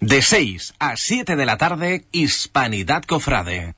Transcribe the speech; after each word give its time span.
De 0.00 0.22
6 0.22 0.74
a 0.78 0.96
7 0.96 1.34
de 1.34 1.44
la 1.44 1.56
tarde, 1.56 2.04
Hispanidad 2.12 3.02
Cofrade. 3.02 3.74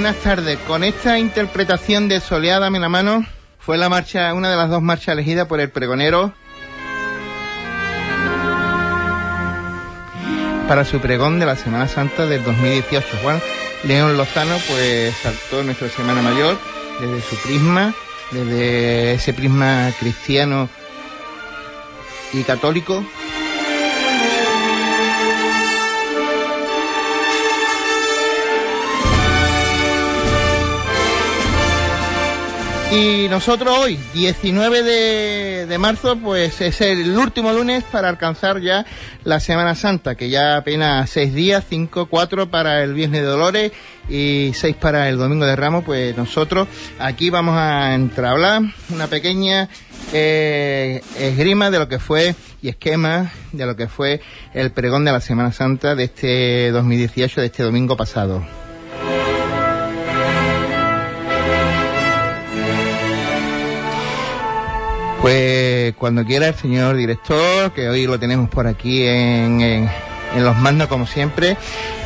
Buenas 0.00 0.22
tardes. 0.22 0.60
Con 0.60 0.84
esta 0.84 1.18
interpretación 1.18 2.08
de 2.08 2.20
Soleada 2.20 2.68
en 2.68 2.80
la 2.80 2.88
mano 2.88 3.26
fue 3.58 3.76
la 3.76 3.88
marcha, 3.88 4.32
una 4.32 4.48
de 4.48 4.56
las 4.56 4.70
dos 4.70 4.80
marchas 4.80 5.08
elegidas 5.08 5.48
por 5.48 5.58
el 5.58 5.70
pregonero 5.70 6.32
para 10.68 10.84
su 10.84 11.00
pregón 11.00 11.40
de 11.40 11.46
la 11.46 11.56
Semana 11.56 11.88
Santa 11.88 12.26
del 12.26 12.44
2018. 12.44 13.08
Juan 13.24 13.42
León 13.82 14.16
Lozano 14.16 14.56
pues 14.68 15.16
saltó 15.16 15.64
nuestra 15.64 15.88
Semana 15.88 16.22
Mayor 16.22 16.56
desde 17.00 17.20
su 17.20 17.34
prisma, 17.42 17.92
desde 18.30 19.14
ese 19.14 19.32
prisma 19.32 19.90
cristiano 19.98 20.68
y 22.32 22.44
católico 22.44 23.04
Y 32.90 33.28
nosotros 33.28 33.76
hoy, 33.78 33.98
19 34.14 34.82
de, 35.66 35.78
marzo, 35.78 36.16
pues 36.16 36.62
es 36.62 36.80
el 36.80 37.16
último 37.18 37.52
lunes 37.52 37.84
para 37.84 38.08
alcanzar 38.08 38.62
ya 38.62 38.86
la 39.24 39.40
Semana 39.40 39.74
Santa, 39.74 40.14
que 40.14 40.30
ya 40.30 40.56
apenas 40.56 41.10
seis 41.10 41.34
días, 41.34 41.64
cinco, 41.68 42.06
cuatro 42.06 42.50
para 42.50 42.82
el 42.82 42.94
Viernes 42.94 43.20
de 43.20 43.26
Dolores 43.26 43.72
y 44.08 44.52
seis 44.54 44.74
para 44.74 45.10
el 45.10 45.18
Domingo 45.18 45.44
de 45.44 45.54
Ramos, 45.54 45.84
pues 45.84 46.16
nosotros 46.16 46.66
aquí 46.98 47.28
vamos 47.28 47.56
a 47.58 47.94
entablar 47.94 48.62
una 48.88 49.06
pequeña 49.06 49.68
eh, 50.14 51.02
esgrima 51.18 51.70
de 51.70 51.78
lo 51.80 51.88
que 51.88 51.98
fue 51.98 52.34
y 52.62 52.70
esquema 52.70 53.30
de 53.52 53.66
lo 53.66 53.76
que 53.76 53.88
fue 53.88 54.22
el 54.54 54.70
pregón 54.70 55.04
de 55.04 55.12
la 55.12 55.20
Semana 55.20 55.52
Santa 55.52 55.94
de 55.94 56.04
este 56.04 56.70
2018, 56.70 57.42
de 57.42 57.46
este 57.48 57.62
domingo 57.62 57.98
pasado. 57.98 58.67
Pues 65.20 65.94
cuando 65.96 66.24
quiera 66.24 66.48
el 66.48 66.54
señor 66.54 66.96
director, 66.96 67.72
que 67.72 67.88
hoy 67.88 68.06
lo 68.06 68.20
tenemos 68.20 68.48
por 68.48 68.68
aquí 68.68 69.04
en, 69.04 69.60
en, 69.60 70.44
los 70.44 70.56
mandos 70.58 70.86
como 70.86 71.08
siempre, 71.08 71.56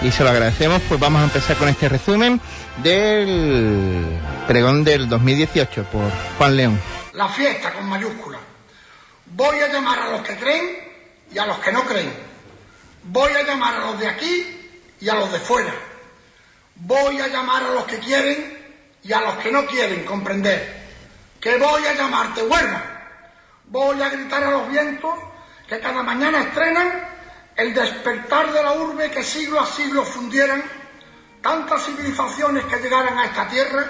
y 0.00 0.10
se 0.10 0.24
lo 0.24 0.30
agradecemos, 0.30 0.80
pues 0.88 0.98
vamos 0.98 1.20
a 1.20 1.24
empezar 1.24 1.56
con 1.56 1.68
este 1.68 1.90
resumen 1.90 2.40
del 2.82 4.18
pregón 4.46 4.82
del 4.82 5.10
2018 5.10 5.84
por 5.84 6.10
Juan 6.38 6.56
León. 6.56 6.80
La 7.12 7.28
fiesta 7.28 7.72
con 7.72 7.86
mayúscula. 7.86 8.38
Voy 9.26 9.60
a 9.60 9.68
llamar 9.70 9.98
a 9.98 10.10
los 10.10 10.22
que 10.22 10.36
creen 10.36 10.78
y 11.34 11.38
a 11.38 11.44
los 11.44 11.58
que 11.58 11.70
no 11.70 11.82
creen. 11.84 12.12
Voy 13.04 13.32
a 13.32 13.42
llamar 13.42 13.74
a 13.74 13.90
los 13.90 14.00
de 14.00 14.08
aquí 14.08 14.46
y 15.00 15.08
a 15.08 15.14
los 15.14 15.30
de 15.30 15.38
fuera. 15.38 15.74
Voy 16.76 17.20
a 17.20 17.28
llamar 17.28 17.62
a 17.62 17.74
los 17.74 17.84
que 17.84 17.98
quieren 17.98 18.58
y 19.04 19.12
a 19.12 19.20
los 19.20 19.34
que 19.34 19.52
no 19.52 19.66
quieren 19.66 20.04
comprender. 20.04 20.80
Que 21.38 21.58
voy 21.58 21.84
a 21.84 21.94
llamarte 21.94 22.42
huerma 22.44 22.91
Voy 23.66 24.02
a 24.02 24.08
gritar 24.08 24.44
a 24.44 24.50
los 24.50 24.68
vientos 24.68 25.14
que 25.68 25.80
cada 25.80 26.02
mañana 26.02 26.42
estrenan 26.42 26.90
el 27.56 27.74
despertar 27.74 28.52
de 28.52 28.62
la 28.62 28.72
urbe 28.72 29.10
que 29.10 29.22
siglo 29.22 29.60
a 29.60 29.66
siglo 29.66 30.04
fundieran 30.04 30.62
tantas 31.40 31.84
civilizaciones 31.86 32.64
que 32.64 32.76
llegaran 32.76 33.18
a 33.18 33.26
esta 33.26 33.48
tierra 33.48 33.84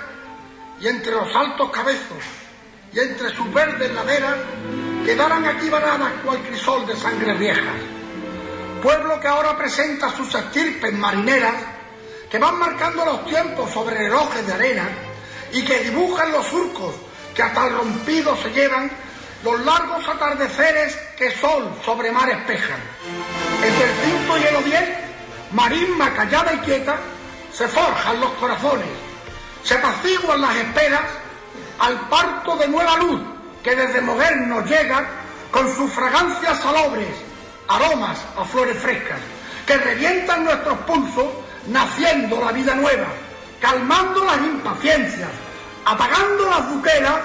y 0.81 0.89
entre 0.89 1.13
los 1.13 1.35
altos 1.35 1.71
cabezos 1.71 2.19
y 2.93 3.01
entre 3.01 3.31
sus 3.31 3.53
verdes 3.53 3.93
laderas 3.93 4.37
quedaran 5.05 5.45
aquí 5.45 5.69
varadas 5.69 6.13
cual 6.25 6.39
crisol 6.43 6.87
de 6.87 6.97
sangre 6.97 7.35
viejas. 7.35 7.81
Pueblo 8.83 9.21
que 9.21 9.29
ahora 9.29 9.57
presenta 9.57 10.11
sus 10.11 10.35
estirpes 10.35 10.93
marineras 10.93 11.55
que 12.31 12.39
van 12.39 12.59
marcando 12.59 13.05
los 13.05 13.25
tiempos 13.27 13.71
sobre 13.71 13.97
relojes 13.97 14.47
de 14.47 14.53
arena 14.53 14.89
y 15.53 15.65
que 15.65 15.81
dibujan 15.81 16.33
los 16.33 16.47
surcos 16.47 16.95
que 17.35 17.43
hasta 17.43 17.67
el 17.67 17.75
rompido 17.75 18.37
se 18.37 18.51
llevan 18.51 18.91
los 19.43 19.61
largos 19.65 20.07
atardeceres 20.09 20.97
que 21.17 21.31
sol 21.37 21.71
sobre 21.85 22.13
mar 22.13 22.29
espejan. 22.31 22.81
Entre 23.63 23.85
el 23.85 23.93
quinto 24.01 24.39
y 24.39 24.43
el 24.45 24.57
odiel, 24.57 24.95
marisma 25.53 26.13
callada 26.15 26.55
y 26.55 26.59
quieta, 26.59 26.97
se 27.53 27.69
forjan 27.69 28.21
los 28.21 28.31
corazones, 28.33 28.89
se 29.63 29.75
apaciguan 29.75 30.41
las 30.41 30.57
esperas 30.57 31.03
al 31.79 32.01
parto 32.09 32.57
de 32.57 32.69
nueva 32.69 32.97
luz 32.97 33.21
que 33.63 33.77
desde 33.77 34.01
Moguer 34.01 34.35
llega 34.67 35.07
con 35.51 35.73
sus 35.75 35.93
fragancias 35.93 36.59
salobres 36.61 37.15
aromas 37.69 38.19
a 38.37 38.45
flores 38.45 38.79
frescas, 38.79 39.19
que 39.67 39.77
revientan 39.77 40.45
nuestros 40.45 40.79
pulsos, 40.81 41.27
naciendo 41.69 42.41
la 42.45 42.53
vida 42.53 42.75
nueva, 42.75 43.07
calmando 43.61 44.25
las 44.25 44.39
impaciencias, 44.39 45.31
apagando 45.85 46.51
las 46.51 46.69
duqueras 46.71 47.21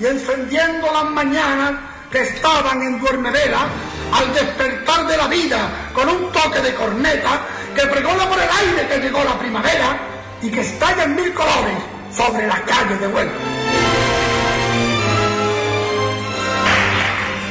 y 0.00 0.06
encendiendo 0.06 0.92
las 0.92 1.04
mañanas 1.04 1.72
que 2.10 2.22
estaban 2.22 2.82
en 2.82 3.00
duermedera 3.00 3.66
al 4.12 4.32
despertar 4.32 5.06
de 5.06 5.16
la 5.16 5.26
vida 5.26 5.90
con 5.92 6.08
un 6.08 6.32
toque 6.32 6.60
de 6.60 6.74
corneta 6.74 7.40
que 7.74 7.86
pregona 7.86 8.28
por 8.28 8.38
el 8.38 8.48
aire 8.48 8.88
que 8.88 8.98
llegó 9.00 9.22
la 9.24 9.38
primavera 9.38 9.98
y 10.40 10.50
que 10.50 10.60
estalla 10.60 11.04
en 11.04 11.16
mil 11.16 11.34
colores 11.34 11.76
sobre 12.16 12.46
las 12.46 12.60
calles 12.60 13.00
de 13.00 13.06
Huelva. 13.08 13.32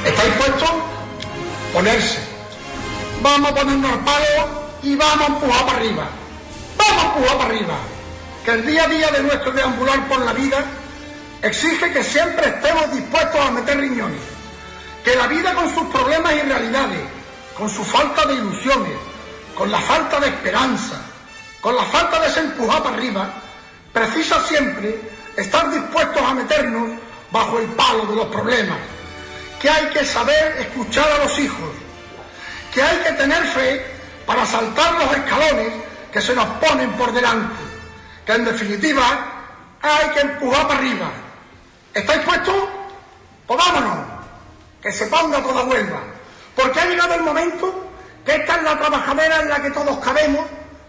¿Estáis 0.06 0.34
puestos? 0.36 0.72
Ponerse. 1.74 2.20
Vamos 3.22 3.52
a 3.52 3.56
ponernos 3.56 3.92
al 3.92 4.00
palo 4.00 4.70
y 4.84 4.96
vamos 4.96 5.22
a 5.22 5.28
empujar 5.28 5.66
para 5.66 5.78
arriba. 5.78 6.08
Vamos 6.78 7.04
a 7.04 7.08
empujar 7.08 7.38
para 7.38 7.50
arriba. 7.50 7.76
Que 8.46 8.52
el 8.52 8.66
día 8.66 8.84
a 8.86 8.88
día 8.88 9.12
de 9.12 9.24
nuestro 9.24 9.52
deambular 9.52 10.08
por 10.08 10.20
la 10.22 10.34
vida 10.34 10.66
exige 11.42 11.92
que 11.92 12.04
siempre 12.04 12.48
estemos 12.48 12.92
dispuestos 12.92 13.40
a 13.40 13.52
meter 13.52 13.78
riñones. 13.78 14.22
Que 15.04 15.16
la 15.16 15.28
vida 15.28 15.54
con 15.54 15.74
sus 15.74 15.88
problemas 15.88 16.34
y 16.34 16.42
realidades, 16.42 17.02
con 17.58 17.70
su 17.70 17.84
falta 17.84 18.26
de 18.26 18.34
ilusiones, 18.36 18.98
con 19.56 19.72
la 19.72 19.80
falta 19.80 20.20
de 20.20 20.28
esperanza, 20.28 21.02
con 21.62 21.76
la 21.76 21.84
falta 21.84 22.20
de 22.20 22.28
ese 22.28 22.42
empujar 22.42 22.84
para 22.84 22.96
arriba, 22.96 23.30
precisa 23.94 24.44
siempre 24.46 25.00
estar 25.36 25.72
dispuestos 25.72 26.22
a 26.22 26.34
meternos 26.34 27.00
bajo 27.32 27.60
el 27.60 27.68
palo 27.68 28.06
de 28.06 28.16
los 28.16 28.28
problemas. 28.28 28.78
Que 29.62 29.70
hay 29.70 29.86
que 29.88 30.06
saber 30.06 30.58
escuchar 30.60 31.10
a 31.10 31.24
los 31.24 31.40
hijos. 31.40 31.70
Que 32.74 32.82
hay 32.84 32.98
que 32.98 33.12
tener 33.14 33.44
fe 33.46 33.86
para 34.26 34.46
saltar 34.46 34.94
los 34.94 35.12
escalones 35.16 35.74
que 36.12 36.22
se 36.22 36.36
nos 36.36 36.46
ponen 36.58 36.92
por 36.92 37.12
delante. 37.12 37.56
Que 38.26 38.34
en 38.34 38.46
definitiva 38.46 39.04
hay 39.82 40.10
que 40.10 40.20
empujar 40.20 40.68
para 40.68 40.80
arriba 40.80 41.12
¿Estáis 41.98 42.22
puestos? 42.22 42.56
Pues 43.48 43.60
vámonos, 43.60 43.98
que 44.84 44.92
se 44.92 45.08
ponga 45.08 45.42
toda 45.42 45.64
Huelva, 45.64 46.00
porque 46.56 46.80
ha 46.80 46.86
llegado 46.86 47.16
el 47.16 47.24
momento 47.24 47.90
que 48.24 48.36
esta 48.36 48.56
es 48.58 48.64
la 48.64 48.78
trabajadera 48.78 49.42
en 49.42 49.50
la 49.50 49.60
que 49.64 49.72
todos 49.72 49.98
cabemos 49.98 50.46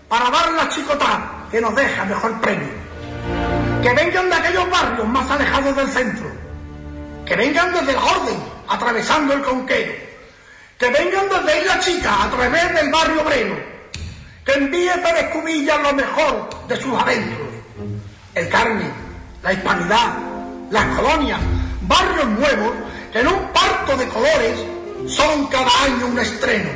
para 0.06 0.28
dar 0.28 0.52
la 0.52 0.68
chicotá 0.68 1.46
que 1.50 1.62
nos 1.62 1.74
deja 1.74 2.04
mejor 2.04 2.38
premio. 2.42 2.68
Que 3.82 3.94
vengan 3.94 4.28
de 4.28 4.36
aquellos 4.36 4.68
barrios 4.68 5.08
más 5.08 5.30
alejados 5.30 5.76
del 5.76 5.88
centro, 5.88 6.30
que 7.24 7.36
vengan 7.36 7.72
desde 7.72 7.94
la 7.94 8.04
Orden, 8.04 8.44
atravesando 8.68 9.32
el 9.32 9.42
Conquero, 9.42 9.92
que 10.78 10.90
vengan 10.90 11.26
desde 11.30 11.60
Isla 11.62 11.80
Chica, 11.80 12.24
a 12.24 12.30
través 12.30 12.74
del 12.74 12.90
barrio 12.90 13.22
obrero, 13.22 13.56
que 14.44 14.52
envíe 14.52 14.90
Pérez 15.02 15.30
Cubilla 15.32 15.78
lo 15.78 15.94
mejor 15.94 16.66
de 16.68 16.76
sus 16.76 17.00
adentros, 17.00 17.48
el 18.34 18.48
Carmen, 18.50 18.92
la 19.42 19.52
hispanidad, 19.54 20.27
las 20.70 20.84
colonias, 20.96 21.40
barrios 21.82 22.26
nuevos 22.26 22.72
que 23.12 23.20
en 23.20 23.28
un 23.28 23.48
parto 23.52 23.96
de 23.96 24.06
colores 24.08 24.58
son 25.06 25.46
cada 25.46 25.70
año 25.84 26.06
un 26.06 26.18
estreno. 26.18 26.68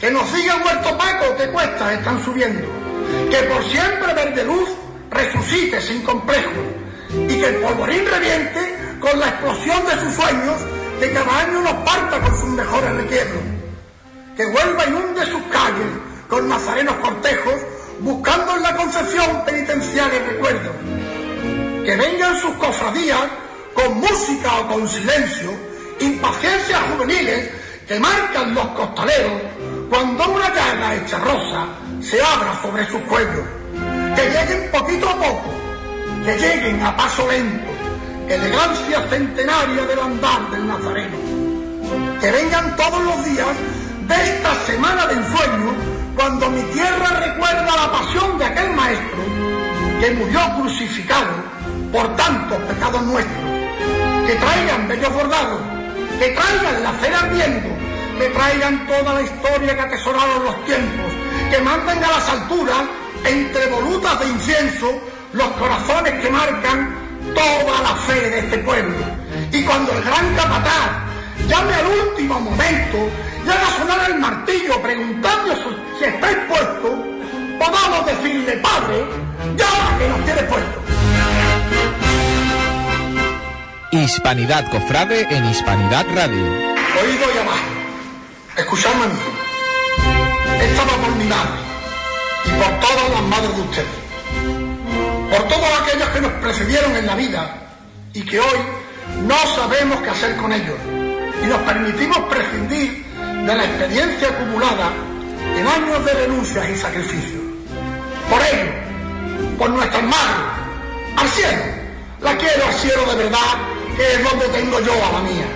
Que 0.00 0.10
nos 0.10 0.32
digan 0.34 0.62
Huerto 0.64 0.96
Paco 0.96 1.36
que 1.36 1.48
cuestas 1.48 1.92
están 1.92 2.22
subiendo. 2.24 2.66
Que 3.30 3.38
por 3.44 3.62
siempre 3.64 4.14
Verde 4.14 4.44
Luz 4.44 4.68
resucite 5.10 5.80
sin 5.80 6.02
complejos. 6.02 6.52
Y 7.10 7.38
que 7.38 7.46
el 7.46 7.56
polvorín 7.56 8.04
reviente 8.06 8.98
con 9.00 9.18
la 9.20 9.28
explosión 9.28 9.84
de 9.86 10.00
sus 10.00 10.14
sueños 10.14 10.56
que 10.98 11.12
cada 11.12 11.40
año 11.40 11.60
nos 11.60 11.74
parta 11.84 12.20
con 12.20 12.36
sus 12.38 12.48
mejores 12.48 12.90
requiebros. 12.94 13.42
Que 14.36 14.46
vuelva 14.46 14.86
inunde 14.86 15.26
sus 15.26 15.42
calles 15.44 15.86
con 16.28 16.48
nazarenos 16.48 16.94
cortejos 16.96 17.54
buscando 18.00 18.56
en 18.56 18.62
la 18.62 18.76
concepción 18.76 19.44
penitenciales 19.44 20.26
recuerdos 20.26 21.03
que 21.84 21.96
vengan 21.96 22.40
sus 22.40 22.54
cofradías 22.54 23.26
con 23.74 24.00
música 24.00 24.60
o 24.60 24.68
con 24.68 24.88
silencio, 24.88 25.52
impaciencias 26.00 26.80
juveniles 26.92 27.50
que 27.86 28.00
marcan 28.00 28.54
los 28.54 28.66
costaleros 28.68 29.42
cuando 29.90 30.24
una 30.30 30.48
llaga 30.48 30.94
hecha 30.94 31.18
rosa 31.18 31.66
se 32.00 32.20
abra 32.22 32.58
sobre 32.62 32.86
sus 32.86 33.00
cuellos. 33.02 33.44
Que 34.16 34.30
lleguen 34.30 34.70
poquito 34.72 35.08
a 35.08 35.16
poco, 35.16 35.52
que 36.24 36.38
lleguen 36.38 36.82
a 36.82 36.96
paso 36.96 37.28
lento, 37.30 37.70
elegancia 38.28 39.06
centenaria 39.10 39.84
del 39.84 39.98
andar 39.98 40.50
del 40.50 40.66
Nazareno. 40.66 41.16
Que 42.20 42.30
vengan 42.30 42.76
todos 42.76 43.02
los 43.04 43.24
días 43.26 43.48
de 44.08 44.14
esta 44.14 44.54
semana 44.66 45.06
de 45.06 45.14
ensueño 45.14 45.74
cuando 46.16 46.48
mi 46.48 46.62
tierra 46.72 47.08
recuerda 47.20 47.76
la 47.76 47.92
pasión 47.92 48.38
de 48.38 48.44
aquel 48.46 48.70
maestro 48.74 49.18
que 50.00 50.10
murió 50.12 50.40
crucificado 50.60 51.53
por 51.94 52.16
tantos 52.16 52.58
pecados 52.62 53.02
nuestros. 53.02 53.44
Que 54.26 54.34
traigan 54.34 54.88
bellos 54.88 55.14
bordados, 55.14 55.60
que 56.18 56.28
traigan 56.30 56.82
la 56.82 56.92
cera 57.00 57.20
ardiendo, 57.20 57.68
que 58.18 58.26
traigan 58.30 58.86
toda 58.86 59.14
la 59.14 59.22
historia 59.22 59.76
que 59.76 59.80
atesoraron 59.80 60.44
los 60.44 60.64
tiempos, 60.64 61.06
que 61.50 61.58
manden 61.60 62.02
a 62.02 62.08
las 62.08 62.28
alturas, 62.28 62.82
entre 63.24 63.66
volutas 63.68 64.18
de 64.18 64.26
incienso, 64.26 65.00
los 65.32 65.46
corazones 65.52 66.12
que 66.20 66.30
marcan 66.30 66.96
toda 67.32 67.82
la 67.82 67.94
fe 68.06 68.28
de 68.28 68.38
este 68.40 68.58
pueblo. 68.58 68.96
Y 69.52 69.62
cuando 69.62 69.92
el 69.92 70.02
gran 70.02 70.34
capataz 70.34 70.90
llame 71.46 71.74
al 71.74 71.86
último 71.86 72.40
momento 72.40 73.08
y 73.46 73.48
haga 73.48 73.70
sonar 73.78 74.10
el 74.10 74.18
martillo 74.18 74.82
preguntando 74.82 75.54
si 75.98 76.04
estáis 76.04 76.38
puestos, 76.48 76.92
podamos 77.58 78.06
decirle, 78.06 78.52
Padre, 78.56 79.04
ya 79.56 79.98
que 79.98 80.08
nos 80.08 80.24
tiene 80.24 80.42
puesto. 80.42 81.03
Hispanidad 84.02 84.68
Cofrade 84.70 85.26
en 85.30 85.44
Hispanidad 85.44 86.04
Radio. 86.14 86.42
Oído 86.42 87.26
y 87.32 87.38
abajo, 87.38 87.64
escuchadme 88.56 89.04
a 89.04 89.06
mí. 89.06 89.18
Estaba 90.62 90.92
por 90.96 91.14
mi 91.14 91.24
madre 91.24 91.52
y 92.44 92.50
por 92.50 92.80
todas 92.80 93.10
las 93.10 93.22
madres 93.22 93.56
de 93.56 93.62
ustedes. 93.62 93.86
Por 95.30 95.48
todos 95.48 95.80
aquellos 95.80 96.08
que 96.08 96.20
nos 96.20 96.32
precedieron 96.32 96.96
en 96.96 97.06
la 97.06 97.14
vida 97.14 97.56
y 98.12 98.22
que 98.22 98.40
hoy 98.40 98.58
no 99.22 99.36
sabemos 99.54 100.00
qué 100.00 100.10
hacer 100.10 100.36
con 100.38 100.52
ellos. 100.52 100.76
Y 101.42 101.46
nos 101.46 101.60
permitimos 101.62 102.18
prescindir 102.30 103.06
de 103.46 103.54
la 103.54 103.64
experiencia 103.64 104.28
acumulada 104.28 104.90
en 105.56 105.66
años 105.68 106.04
de 106.04 106.12
renuncias 106.14 106.68
y 106.68 106.76
sacrificios. 106.76 107.42
Por 108.28 108.40
ello, 108.42 109.56
por 109.56 109.70
nuestras 109.70 110.02
madres, 110.02 111.16
al 111.16 111.28
cielo, 111.28 111.62
la 112.20 112.36
quiero 112.36 112.66
al 112.66 112.74
cielo 112.74 113.04
de 113.06 113.24
verdad 113.24 113.73
que 113.96 114.14
es 114.14 114.24
donde 114.24 114.48
tengo 114.48 114.80
yo 114.80 114.92
a 114.92 115.12
la 115.12 115.20
mía. 115.20 115.46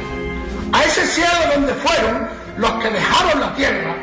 A 0.72 0.84
ese 0.84 1.06
cielo 1.06 1.54
donde 1.54 1.74
fueron 1.74 2.28
los 2.56 2.72
que 2.82 2.90
dejaron 2.90 3.40
la 3.40 3.54
tierra 3.54 3.94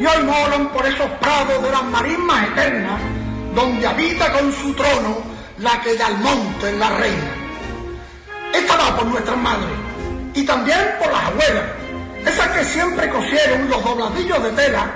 y 0.00 0.06
hoy 0.06 0.24
moran 0.24 0.68
por 0.68 0.86
esos 0.86 1.08
prados 1.20 1.62
de 1.62 1.70
las 1.70 1.84
marismas 1.84 2.48
eternas, 2.48 3.00
donde 3.54 3.86
habita 3.86 4.32
con 4.32 4.52
su 4.52 4.72
trono 4.74 5.18
la 5.58 5.80
que 5.82 5.96
da 5.96 6.06
al 6.06 6.18
monte 6.18 6.72
la 6.72 6.90
reina. 6.90 7.32
Esta 8.52 8.76
va 8.76 8.96
por 8.96 9.06
nuestras 9.06 9.36
madres 9.36 9.76
y 10.34 10.44
también 10.44 10.78
por 10.98 11.12
las 11.12 11.24
abuelas, 11.24 11.64
esas 12.26 12.48
que 12.48 12.64
siempre 12.64 13.08
cosieron 13.08 13.68
los 13.68 13.84
dobladillos 13.84 14.42
de 14.42 14.50
tela 14.50 14.90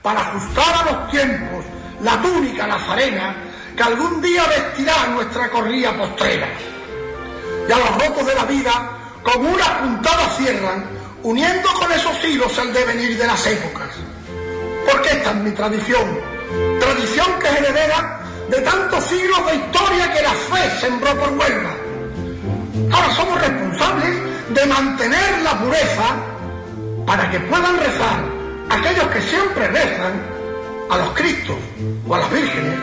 para 0.00 0.20
ajustar 0.20 0.74
a 0.74 0.92
los 0.92 1.10
tiempos 1.10 1.64
la 2.02 2.20
túnica 2.20 2.66
nazarena 2.66 3.36
que 3.76 3.82
algún 3.82 4.20
día 4.20 4.44
vestirá 4.46 5.06
nuestra 5.08 5.48
corrida 5.50 5.96
postrera 5.96 6.48
y 7.68 7.72
a 7.72 7.78
los 7.78 7.90
rotos 7.98 8.26
de 8.26 8.34
la 8.34 8.44
vida 8.44 8.98
con 9.22 9.46
una 9.46 9.80
puntada 9.80 10.28
cierran, 10.36 10.84
uniendo 11.22 11.68
con 11.74 11.90
esos 11.92 12.24
hilos 12.24 12.56
el 12.58 12.72
devenir 12.72 13.16
de 13.16 13.26
las 13.26 13.46
épocas. 13.46 13.88
Porque 14.90 15.10
esta 15.10 15.30
es 15.30 15.36
mi 15.36 15.50
tradición, 15.52 16.18
tradición 16.80 17.26
que 17.40 17.48
es 17.48 17.58
heredera 17.58 18.20
de 18.50 18.60
tantos 18.60 19.04
siglos 19.04 19.46
de 19.46 19.54
historia 19.56 20.12
que 20.12 20.22
la 20.22 20.32
fe 20.32 20.80
sembró 20.80 21.18
por 21.18 21.28
Huelva. 21.30 21.70
Ahora 22.92 23.14
somos 23.14 23.40
responsables 23.40 24.16
de 24.50 24.66
mantener 24.66 25.42
la 25.42 25.58
pureza 25.58 26.16
para 27.06 27.30
que 27.30 27.40
puedan 27.40 27.78
rezar 27.78 28.24
aquellos 28.68 29.06
que 29.06 29.20
siempre 29.22 29.68
rezan 29.68 30.12
a 30.90 30.98
los 30.98 31.10
Cristos 31.10 31.56
o 32.06 32.14
a 32.14 32.18
las 32.18 32.30
vírgenes 32.30 32.74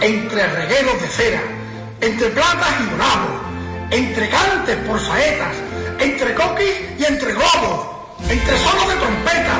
entre 0.00 0.46
regueros 0.46 1.00
de 1.00 1.08
cera, 1.08 1.40
entre 2.00 2.28
platas 2.28 2.68
y 2.80 2.90
dorados, 2.90 3.47
entre 3.90 4.28
cantes 4.28 4.76
por 4.86 5.00
saetas, 5.00 5.54
entre 5.98 6.34
coquis 6.34 6.74
y 6.98 7.04
entre 7.04 7.32
globos, 7.32 7.86
entre 8.28 8.58
solos 8.58 8.88
de 8.88 8.94
trompeta, 8.96 9.56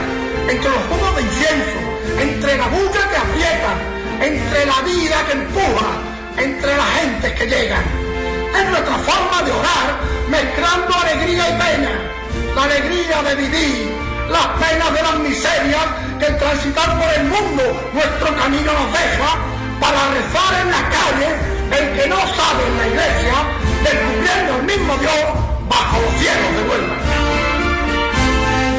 entre 0.49 0.70
los 0.70 0.85
humos 0.90 1.16
de 1.16 1.23
incienso, 1.23 1.78
entre 2.20 2.56
la 2.56 2.66
bulla 2.68 3.08
que 3.11 3.16
aprieta, 3.16 3.73
entre 4.20 4.66
la 4.66 4.80
vida 4.82 5.16
que 5.26 5.32
empuja, 5.32 5.90
entre 6.37 6.76
las 6.76 6.90
gentes 7.00 7.32
que 7.32 7.47
llegan. 7.47 7.85
Es 8.54 8.70
nuestra 8.70 8.99
forma 8.99 9.42
de 9.42 9.52
orar, 9.52 9.88
mezclando 10.28 10.94
alegría 10.94 11.49
y 11.49 11.52
pena, 11.52 11.90
la 12.54 12.62
alegría 12.64 13.23
de 13.23 13.35
vivir, 13.37 13.97
las 14.28 14.47
penas 14.58 14.92
de 14.92 15.02
las 15.02 15.18
miserias 15.20 15.87
que 16.18 16.26
el 16.26 16.37
transitar 16.37 16.99
por 16.99 17.08
el 17.14 17.25
mundo 17.25 17.90
nuestro 17.94 18.37
camino 18.37 18.73
nos 18.73 18.92
deja 18.92 19.30
para 19.80 20.11
rezar 20.12 20.61
en 20.62 20.70
las 20.70 20.82
calles 20.82 21.58
el 21.70 21.97
que 21.97 22.08
no 22.08 22.16
sabe 22.16 22.66
en 22.66 22.78
la 22.78 22.87
iglesia, 22.88 23.35
descubriendo 23.85 24.54
al 24.54 24.62
mismo 24.64 24.97
Dios 24.99 25.14
bajo 25.68 26.00
los 26.00 26.14
cielos 26.20 26.52
de 26.56 26.62
Huelva. 26.68 26.94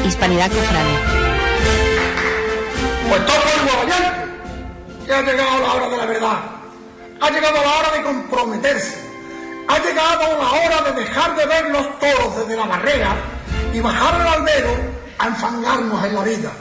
Hispanidad 0.06 0.50
Cofrade. 0.50 1.20
Pues 3.08 3.26
toco 3.26 3.48
el 3.56 5.06
que 5.06 5.16
ha 5.16 5.22
llegado 5.22 5.60
la 5.60 5.74
hora 5.74 5.88
de 5.88 5.96
la 5.96 6.06
verdad, 6.06 6.38
ha 7.20 7.30
llegado 7.30 7.54
la 7.60 7.78
hora 7.78 7.90
de 7.96 8.02
comprometerse, 8.04 8.96
ha 9.66 9.78
llegado 9.80 10.38
la 10.38 10.50
hora 10.52 10.82
de 10.82 11.00
dejar 11.00 11.34
de 11.34 11.46
ver 11.46 11.70
los 11.70 11.98
toros 11.98 12.36
desde 12.36 12.56
la 12.56 12.66
barrera 12.66 13.16
y 13.72 13.80
bajar 13.80 14.20
al 14.20 14.26
albero 14.28 14.70
a 15.18 15.26
enfangarnos 15.26 16.04
en 16.04 16.14
la 16.14 16.22
vida. 16.22 16.52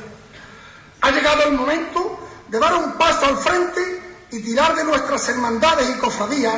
Ha 1.01 1.11
llegado 1.11 1.43
el 1.43 1.53
momento 1.53 2.19
de 2.47 2.57
dar 2.59 2.73
un 2.75 2.93
paso 2.93 3.25
al 3.25 3.37
frente 3.37 4.25
y 4.31 4.41
tirar 4.41 4.75
de 4.75 4.83
nuestras 4.83 5.29
hermandades 5.29 5.87
y 5.89 5.99
cofradías 5.99 6.55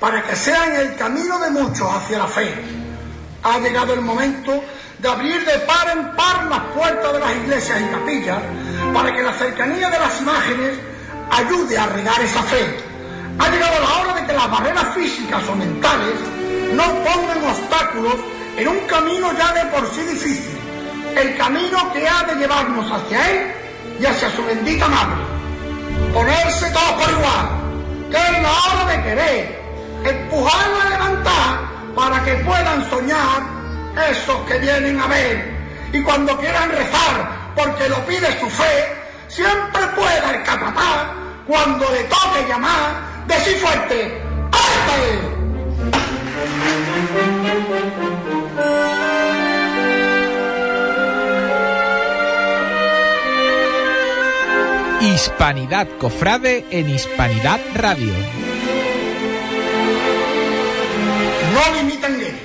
para 0.00 0.22
que 0.22 0.36
sean 0.36 0.74
el 0.74 0.94
camino 0.96 1.38
de 1.38 1.50
muchos 1.50 1.88
hacia 1.90 2.18
la 2.18 2.26
fe. 2.26 2.54
Ha 3.42 3.58
llegado 3.58 3.94
el 3.94 4.00
momento 4.00 4.62
de 4.98 5.08
abrir 5.08 5.44
de 5.44 5.58
par 5.60 5.90
en 5.90 6.16
par 6.16 6.44
las 6.46 6.60
puertas 6.74 7.12
de 7.12 7.20
las 7.20 7.36
iglesias 7.36 7.80
y 7.80 7.84
capillas 7.92 8.38
para 8.92 9.14
que 9.14 9.22
la 9.22 9.32
cercanía 9.34 9.90
de 9.90 9.98
las 9.98 10.20
imágenes 10.20 10.72
ayude 11.30 11.78
a 11.78 11.86
regar 11.86 12.20
esa 12.20 12.42
fe. 12.42 12.78
Ha 13.38 13.48
llegado 13.48 13.80
la 13.80 14.00
hora 14.00 14.20
de 14.20 14.26
que 14.26 14.32
las 14.32 14.50
barreras 14.50 14.94
físicas 14.94 15.42
o 15.48 15.54
mentales 15.54 16.14
no 16.72 16.84
pongan 17.04 17.44
obstáculos 17.44 18.14
en 18.56 18.68
un 18.68 18.80
camino 18.86 19.32
ya 19.36 19.52
de 19.52 19.70
por 19.70 19.86
sí 19.94 20.00
difícil, 20.02 20.58
el 21.16 21.36
camino 21.36 21.92
que 21.92 22.08
ha 22.08 22.22
de 22.22 22.34
llevarnos 22.36 22.90
hacia 22.90 23.30
Él 23.30 23.52
y 24.00 24.06
hacia 24.06 24.30
su 24.30 24.44
bendita 24.44 24.88
madre. 24.88 25.16
Ponerse 26.12 26.70
todos 26.70 26.92
por 26.92 27.10
igual, 27.10 28.10
que 28.10 28.16
es 28.16 28.42
la 28.42 28.52
hora 28.52 28.96
de 28.96 29.02
querer, 29.02 29.65
empujarla 30.04 30.82
a 30.82 30.90
levantar 30.90 31.58
para 31.94 32.24
que 32.24 32.34
puedan 32.44 32.90
soñar 32.90 33.42
esos 34.10 34.36
que 34.46 34.58
vienen 34.58 35.00
a 35.00 35.06
ver. 35.06 35.56
Y 35.92 36.02
cuando 36.02 36.36
quieran 36.38 36.70
rezar, 36.70 37.52
porque 37.54 37.88
lo 37.88 38.04
pide 38.06 38.38
su 38.38 38.48
fe, 38.50 38.96
siempre 39.28 39.82
pueda 39.94 40.34
el 40.34 40.42
capataz, 40.42 41.06
cuando 41.46 41.90
le 41.90 42.04
toque 42.04 42.46
llamar, 42.48 43.24
decir 43.26 43.56
fuerte, 43.58 44.22
¡Arte! 44.52 45.36
Hispanidad 55.00 55.86
Cofrade 55.98 56.66
en 56.70 56.90
Hispanidad 56.90 57.60
Radio. 57.74 58.12
No 61.56 61.74
limitan 61.74 62.18
ley. 62.18 62.38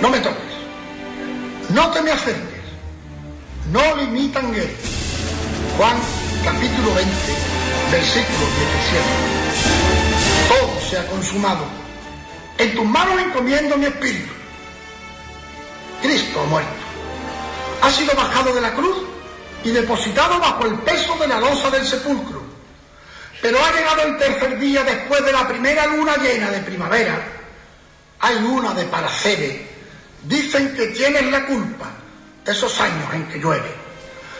No 0.00 0.10
me 0.10 0.18
toques. 0.18 0.54
No 1.70 1.88
te 1.92 2.02
me 2.02 2.10
acerques. 2.10 2.64
No 3.70 3.94
limitan 3.94 4.50
ley. 4.50 4.76
Juan 5.76 5.96
capítulo 6.44 6.92
20, 6.94 7.12
versículo 7.92 8.44
17. 8.88 9.04
Todo 10.48 10.80
se 10.80 10.98
ha 10.98 11.06
consumado. 11.06 11.64
En 12.58 12.74
tus 12.74 12.84
manos 12.84 13.22
encomiendo 13.22 13.76
mi 13.76 13.86
espíritu. 13.86 14.32
Cristo 16.02 16.40
ha 16.40 16.46
muerto. 16.46 16.84
Ha 17.82 17.90
sido 17.92 18.16
bajado 18.16 18.52
de 18.52 18.60
la 18.62 18.74
cruz 18.74 18.96
y 19.62 19.70
depositado 19.70 20.40
bajo 20.40 20.66
el 20.66 20.74
peso 20.80 21.16
de 21.18 21.28
la 21.28 21.38
losa 21.38 21.70
del 21.70 21.86
sepulcro. 21.86 22.42
Pero 23.40 23.64
ha 23.64 23.72
llegado 23.72 24.02
el 24.02 24.18
tercer 24.18 24.58
día 24.58 24.82
después 24.82 25.24
de 25.24 25.32
la 25.32 25.46
primera 25.46 25.86
luna 25.86 26.16
llena 26.16 26.50
de 26.50 26.58
primavera. 26.58 27.42
Hay 28.24 28.40
luna 28.40 28.72
de 28.72 28.84
Paracebe. 28.84 29.68
Dicen 30.22 30.74
que 30.74 30.86
tienes 30.86 31.30
la 31.30 31.44
culpa 31.44 31.90
de 32.42 32.52
esos 32.52 32.80
años 32.80 33.12
en 33.12 33.28
que 33.28 33.38
llueve. 33.38 33.70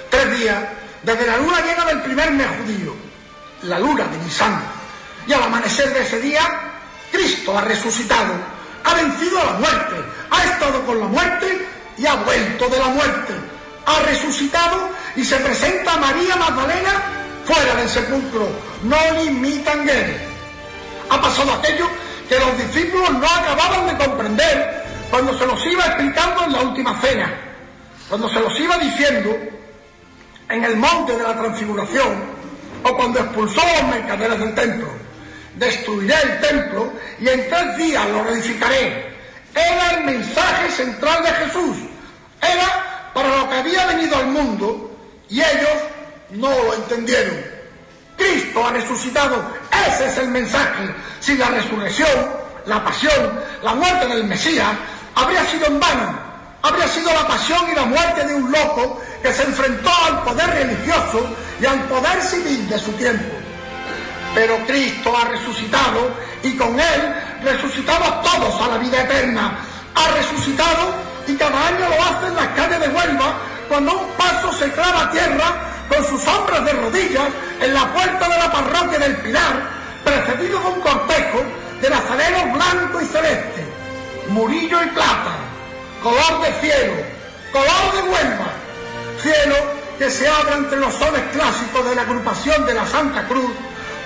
Tres 0.09 0.39
días 0.39 0.57
desde 1.03 1.27
la 1.27 1.37
luna 1.37 1.61
llena 1.61 1.85
del 1.85 2.01
primer 2.01 2.31
mes 2.31 2.47
judío, 2.63 2.95
la 3.65 3.79
luna 3.79 4.05
de 4.05 4.17
Nisan. 4.25 4.59
Y 5.27 5.35
al 5.35 5.43
amanecer 5.43 5.93
de 5.93 6.01
ese 6.01 6.19
día, 6.19 6.41
Cristo 7.13 7.59
ha 7.59 7.61
resucitado, 7.61 8.33
ha 8.85 8.95
vencido 8.95 9.39
a 9.39 9.45
la 9.45 9.53
muerte, 9.53 9.97
ha 10.31 10.45
estado 10.45 10.83
con 10.87 11.01
la 11.01 11.07
muerte 11.07 11.69
y 11.99 12.07
ha 12.07 12.15
vuelto 12.15 12.67
de 12.71 12.79
la 12.79 12.89
muerte. 12.89 13.35
Ha 13.85 14.01
resucitado 14.01 14.89
y 15.15 15.23
se 15.27 15.37
presenta 15.37 15.93
a 15.93 15.99
María 15.99 16.37
Magdalena 16.37 17.03
fuera 17.45 17.75
del 17.75 17.91
sepulcro. 17.91 18.49
No 18.83 19.23
limitan 19.23 19.87
él. 19.87 20.17
Ha 21.11 21.21
pasado 21.21 21.53
aquello 21.53 21.87
que 22.29 22.39
los 22.39 22.59
discípulos 22.59 23.11
no 23.13 23.27
acababan 23.27 23.87
de 23.87 24.05
comprender 24.05 24.85
cuando 25.11 25.37
se 25.39 25.47
los 25.47 25.67
iba 25.67 25.85
explicando 25.85 26.45
en 26.45 26.53
la 26.53 26.61
última 26.63 27.01
cena, 27.01 27.33
cuando 28.09 28.29
se 28.29 28.41
los 28.41 28.59
iba 28.59 28.77
diciendo 28.79 29.37
en 30.49 30.65
el 30.65 30.77
monte 30.77 31.17
de 31.17 31.23
la 31.23 31.35
transfiguración 31.35 32.35
o 32.83 32.97
cuando 32.97 33.21
expulsó 33.21 33.61
a 33.61 33.83
los 33.83 33.91
mercaderes 33.95 34.39
del 34.39 34.55
templo. 34.55 34.89
Destruiré 35.57 36.15
el 36.23 36.41
templo 36.41 36.93
y 37.21 37.29
en 37.29 37.49
tres 37.49 37.77
días 37.77 38.09
lo 38.11 38.25
reedificaré. 38.25 39.15
Era 39.55 39.91
el 39.99 40.05
mensaje 40.05 40.71
central 40.71 41.23
de 41.23 41.31
Jesús. 41.31 41.77
Era 42.43 43.11
para 43.15 43.37
lo 43.37 43.49
que 43.49 43.55
había 43.55 43.87
venido 43.87 44.17
al 44.17 44.27
mundo 44.27 44.99
y 45.29 45.41
ellos 45.41 45.79
no 46.31 46.51
lo 46.51 46.75
entendieron. 46.75 47.54
Cristo 48.17 48.67
ha 48.67 48.71
resucitado. 48.73 49.45
Ese 49.89 50.07
es 50.07 50.19
el 50.19 50.29
mensaje. 50.29 50.95
Sin 51.21 51.39
la 51.39 51.49
resurrección, 51.49 52.09
la 52.67 52.85
pasión, 52.85 53.41
la 53.63 53.75
muerte 53.75 54.07
del 54.07 54.25
Mesías, 54.25 54.73
habría 55.15 55.45
sido 55.47 55.67
en 55.67 55.81
vano. 55.81 56.19
Habría 56.63 56.89
sido 56.89 57.13
la 57.13 57.27
pasión 57.27 57.61
y 57.71 57.75
la 57.75 57.85
muerte 57.85 58.27
de 58.27 58.35
un 58.35 58.51
loco 58.51 59.03
que 59.23 59.33
se 59.33 59.43
enfrentó 59.43 59.91
al 60.07 60.23
poder 60.23 60.49
religioso 60.49 61.27
y 61.61 61.67
al 61.67 61.81
poder 61.85 62.23
civil 62.23 62.69
de 62.69 62.79
su 62.79 62.93
tiempo. 62.93 63.35
Pero 64.35 64.57
Cristo 64.67 65.15
ha 65.17 65.27
resucitado 65.27 66.11
y 66.43 66.57
con 66.57 66.79
Él 66.81 67.15
resucitamos 67.43 68.23
todos 68.23 68.63
a 68.63 68.69
la 68.69 68.79
vida 68.79 69.03
eterna. 69.03 69.59
Ha 69.95 70.11
resucitado 70.13 70.95
y 71.27 71.37
cada 71.37 71.69
año 71.69 71.87
lo 71.89 72.03
hace 72.03 72.27
en 72.29 72.37
las 72.37 72.49
calles 72.49 72.81
de 72.81 72.89
Huelva 72.89 73.35
cuando 73.69 73.93
un 73.93 74.11
paso 74.13 74.53
se 74.53 74.71
clava 74.73 75.03
a 75.03 75.11
tierra 75.11 75.74
con 75.89 76.05
sus 76.05 76.27
hombres 76.27 76.65
de 76.65 76.73
rodillas 76.73 77.29
en 77.61 77.75
la 77.75 77.93
puerta 77.93 78.29
de 78.29 78.39
la 78.39 78.53
parroquia 78.53 78.99
del 78.99 79.17
Pilar, 79.17 79.71
precedido 80.05 80.61
de 80.61 80.67
un 80.67 80.81
cortejo 80.81 81.43
de 81.81 81.91
nazarenos 81.91 82.53
blanco 82.53 83.01
y 83.01 83.07
celeste, 83.07 83.65
murillo 84.29 84.83
y 84.83 84.87
plata, 84.89 85.37
color 86.03 86.43
de 86.43 86.53
cielo, 86.61 86.95
color 87.53 87.93
de 87.95 88.03
Huelva, 88.11 88.47
cielo 89.23 89.57
que 89.99 90.11
se 90.11 90.29
abre 90.29 90.55
entre 90.57 90.81
los 90.81 90.93
soles 90.95 91.23
clásicos 91.33 91.89
de 91.89 91.95
la 91.95 92.03
agrupación 92.03 92.67
de 92.67 92.75
la 92.75 92.87
Santa 92.87 93.27
Cruz, 93.29 93.51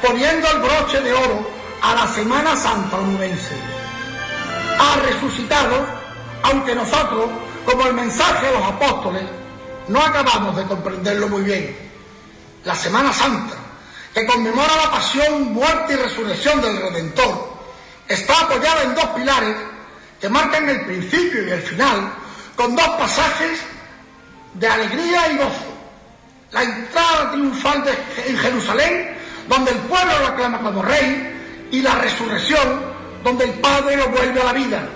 poniendo 0.06 0.49
el 0.50 0.58
broche 0.58 1.00
de 1.00 1.12
oro 1.12 1.50
a 1.82 1.94
la 1.94 2.06
Semana 2.08 2.56
Santa 2.56 2.97
onubense. 2.97 3.54
Ha 4.78 5.00
resucitado, 5.00 5.87
aunque 6.42 6.75
nosotros, 6.75 7.30
como 7.64 7.87
el 7.87 7.94
mensaje 7.94 8.47
de 8.47 8.52
los 8.52 8.62
apóstoles, 8.62 9.25
no 9.88 10.00
acabamos 10.00 10.57
de 10.57 10.64
comprenderlo 10.64 11.28
muy 11.28 11.42
bien. 11.42 11.76
La 12.64 12.75
Semana 12.75 13.12
Santa, 13.12 13.54
que 14.14 14.26
conmemora 14.26 14.76
la 14.76 14.90
pasión, 14.90 15.52
muerte 15.52 15.95
y 15.95 15.97
resurrección 15.97 16.61
del 16.61 16.80
Redentor, 16.80 17.59
está 18.07 18.40
apoyada 18.40 18.83
en 18.83 18.95
dos 18.95 19.07
pilares 19.07 19.57
que 20.21 20.28
marcan 20.28 20.68
el 20.68 20.85
principio 20.85 21.47
y 21.47 21.50
el 21.50 21.62
final, 21.62 22.12
con 22.57 22.75
dos 22.75 22.88
pasajes 22.88 23.61
de 24.54 24.68
alegría 24.68 25.33
y 25.33 25.37
gozo. 25.37 25.78
La 26.50 26.62
entrada 26.62 27.30
triunfal 27.30 27.85
en 28.26 28.37
Jerusalén, 28.38 29.16
donde 29.49 29.71
el 29.71 29.78
pueblo 29.78 30.18
lo 30.18 30.26
aclama 30.26 30.61
como 30.61 30.83
rey, 30.83 31.68
y 31.71 31.83
la 31.83 31.95
resurrección, 31.97 32.80
donde 33.23 33.45
el 33.45 33.52
Padre 33.61 33.97
lo 33.97 34.09
vuelve 34.09 34.40
a 34.40 34.45
la 34.45 34.52
vida. 34.52 34.88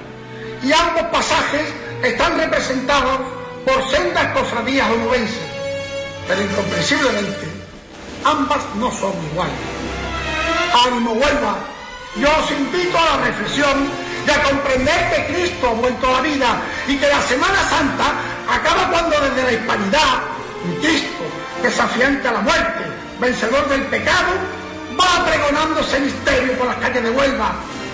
Y 0.62 0.72
ambos 0.72 1.02
pasajes 1.12 1.66
están 2.02 2.38
representados 2.38 3.20
por 3.64 3.90
sendas 3.90 4.26
cofradías 4.32 4.90
onubenses, 4.90 5.38
pero 6.26 6.42
incomprensiblemente 6.42 7.46
ambas 8.24 8.60
no 8.76 8.90
son 8.90 9.12
iguales. 9.32 9.54
Ánimo 10.86 11.12
Huelva, 11.12 11.56
yo 12.16 12.28
os 12.28 12.50
invito 12.50 12.98
a 12.98 13.16
la 13.16 13.24
reflexión 13.24 13.88
y 14.26 14.30
a 14.30 14.42
comprender 14.42 15.10
que 15.10 15.34
Cristo 15.34 15.68
ha 15.68 15.72
vuelto 15.74 16.08
a 16.08 16.12
la 16.12 16.20
vida 16.22 16.62
y 16.86 16.96
que 16.96 17.08
la 17.08 17.20
Semana 17.22 17.62
Santa 17.68 18.12
acaba 18.48 18.90
cuando 18.90 19.20
desde 19.20 19.42
la 19.44 19.52
hispanidad, 19.52 20.22
Cristo, 20.80 21.24
desafiante 21.62 22.28
a 22.28 22.32
la 22.32 22.40
muerte, 22.40 22.84
vencedor 23.20 23.68
del 23.68 23.82
pecado, 23.82 24.32
va 24.98 25.24
pregonando 25.24 25.80
ese 25.80 26.00
misterio 26.00 26.56
por 26.58 26.66
las 26.66 26.76
calles 26.76 27.02
de 27.02 27.10
Huelva, 27.10 27.52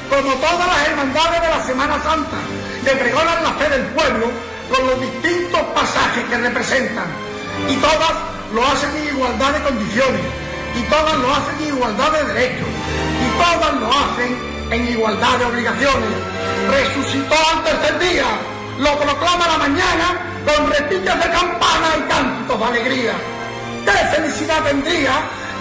como 0.09 0.33
todas 0.35 0.67
las 0.67 0.89
hermandades 0.89 1.43
de 1.43 1.49
la 1.49 1.63
Semana 1.65 2.03
Santa, 2.03 2.37
que 2.85 2.91
pregonan 2.91 3.43
la 3.43 3.53
fe 3.53 3.69
del 3.71 3.87
pueblo 3.89 4.31
con 4.69 4.87
los 4.87 5.01
distintos 5.01 5.61
pasajes 5.75 6.25
que 6.29 6.39
representan. 6.39 7.07
Y 7.69 7.77
todas 7.77 8.13
lo 8.55 8.65
hacen 8.67 8.91
en 8.97 9.17
igualdad 9.17 9.53
de 9.53 9.63
condiciones. 9.63 10.23
Y 10.75 10.83
todas 10.83 11.17
lo 11.17 11.33
hacen 11.33 11.57
en 11.61 11.75
igualdad 11.75 12.13
de 12.13 12.25
derechos. 12.33 12.69
Y 12.69 13.29
todas 13.43 13.75
lo 13.81 13.89
hacen 13.89 14.31
en 14.71 14.89
igualdad 14.89 15.39
de 15.39 15.45
obligaciones. 15.47 16.11
Resucitó 16.71 17.35
al 17.35 17.65
tercer 17.65 17.99
día. 17.99 18.27
Lo 18.79 18.97
proclama 18.99 19.49
la 19.49 19.59
mañana 19.59 20.29
con 20.47 20.71
repiques 20.71 21.15
de 21.15 21.31
campana 21.31 21.89
y 21.99 22.03
cantos 22.09 22.59
de 22.59 22.65
alegría. 22.65 23.13
¡Qué 23.85 24.17
felicidad 24.17 24.63
tendría 24.63 25.13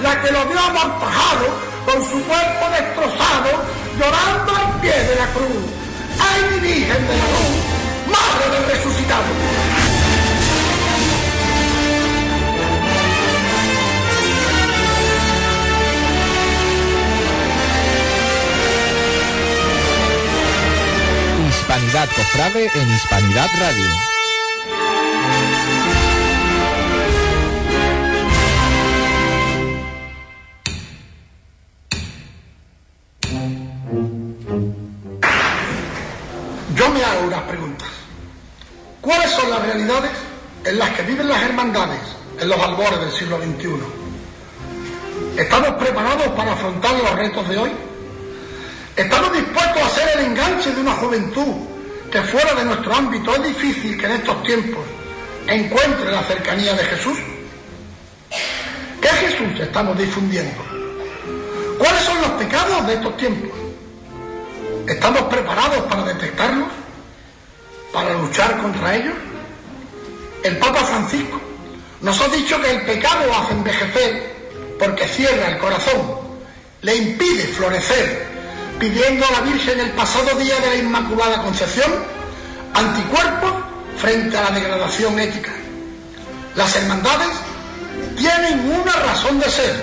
la 0.04 0.22
que 0.22 0.32
lo 0.32 0.46
vio 0.46 0.60
amortajado 0.60 1.48
con 1.86 2.04
su 2.04 2.22
cuerpo 2.26 2.66
destrozado, 2.70 3.64
llorando 3.98 4.56
al 4.56 4.82
pie 4.82 4.92
de 4.92 5.16
la 5.16 5.28
cruz! 5.28 5.66
¡Ay, 6.20 6.42
mi 6.52 6.60
Virgen 6.60 7.08
de 7.08 7.18
la 7.18 7.28
Luz, 7.34 7.67
Madre 8.10 8.50
del 8.52 8.66
Resucitado! 8.66 9.26
Hispanidad 21.50 22.10
Cofrade 22.16 22.70
en 22.76 22.90
Hispanidad 22.90 23.50
Radio. 23.60 24.17
¿Cuáles 39.27 39.41
son 39.41 39.50
las 39.50 39.62
realidades 39.62 40.12
en 40.63 40.79
las 40.79 40.89
que 40.91 41.01
viven 41.01 41.27
las 41.27 41.43
hermandades 41.43 42.00
en 42.39 42.48
los 42.48 42.57
albores 42.62 42.98
del 43.01 43.12
siglo 43.12 43.38
XXI? 43.38 45.41
¿Estamos 45.41 45.72
preparados 45.72 46.29
para 46.29 46.53
afrontar 46.53 46.93
los 46.93 47.12
retos 47.12 47.50
de 47.50 47.57
hoy? 47.57 47.72
¿Estamos 48.96 49.34
dispuestos 49.34 49.81
a 49.81 49.86
hacer 49.86 50.17
el 50.17 50.27
enganche 50.27 50.72
de 50.72 50.79
una 50.79 50.93
juventud 50.93 51.55
que 52.10 52.22
fuera 52.22 52.53
de 52.53 52.63
nuestro 52.63 52.96
ámbito 52.96 53.36
es 53.36 53.43
difícil 53.43 54.00
que 54.00 54.05
en 54.05 54.13
estos 54.13 54.41
tiempos 54.43 54.86
encuentre 55.46 56.10
la 56.10 56.24
cercanía 56.24 56.74
de 56.74 56.86
Jesús? 56.86 57.17
¿Qué 59.01 59.10
Jesús 59.10 59.60
estamos 59.60 59.98
difundiendo? 59.98 60.63
¿Cuáles 61.77 62.01
son 62.03 62.22
los 62.22 62.31
pecados 62.31 62.88
de 62.88 62.93
estos 62.93 63.17
tiempos? 63.17 63.51
¿Estamos 64.88 65.24
preparados 65.24 65.79
para 65.89 66.05
detectarlos? 66.05 66.87
¿Para 67.98 68.13
luchar 68.13 68.62
contra 68.62 68.96
ellos? 68.96 69.16
El 70.44 70.56
Papa 70.58 70.82
Francisco 70.82 71.42
nos 72.01 72.22
ha 72.22 72.27
dicho 72.27 72.62
que 72.62 72.70
el 72.70 72.82
pecado 72.84 73.24
hace 73.34 73.54
envejecer 73.54 74.36
porque 74.77 75.08
cierra 75.08 75.48
el 75.48 75.58
corazón, 75.58 76.20
le 76.84 76.96
impide 76.96 77.48
florecer, 77.48 78.27
pidiendo 78.80 79.25
a 79.25 79.32
la 79.32 79.42
Virgen 79.42 79.80
el 79.80 79.89
pasado 79.94 80.38
día 80.38 80.60
de 80.60 80.68
la 80.68 80.75
Inmaculada 80.75 81.42
Concepción 81.42 81.92
anticuerpos 82.75 83.54
frente 83.98 84.38
a 84.38 84.44
la 84.44 84.51
degradación 84.51 85.20
ética. 85.20 85.54
Las 86.56 86.75
hermandades 86.75 87.32
tienen 88.16 88.80
una 88.80 88.94
razón 88.94 89.39
de 89.39 89.50
ser. 89.50 89.75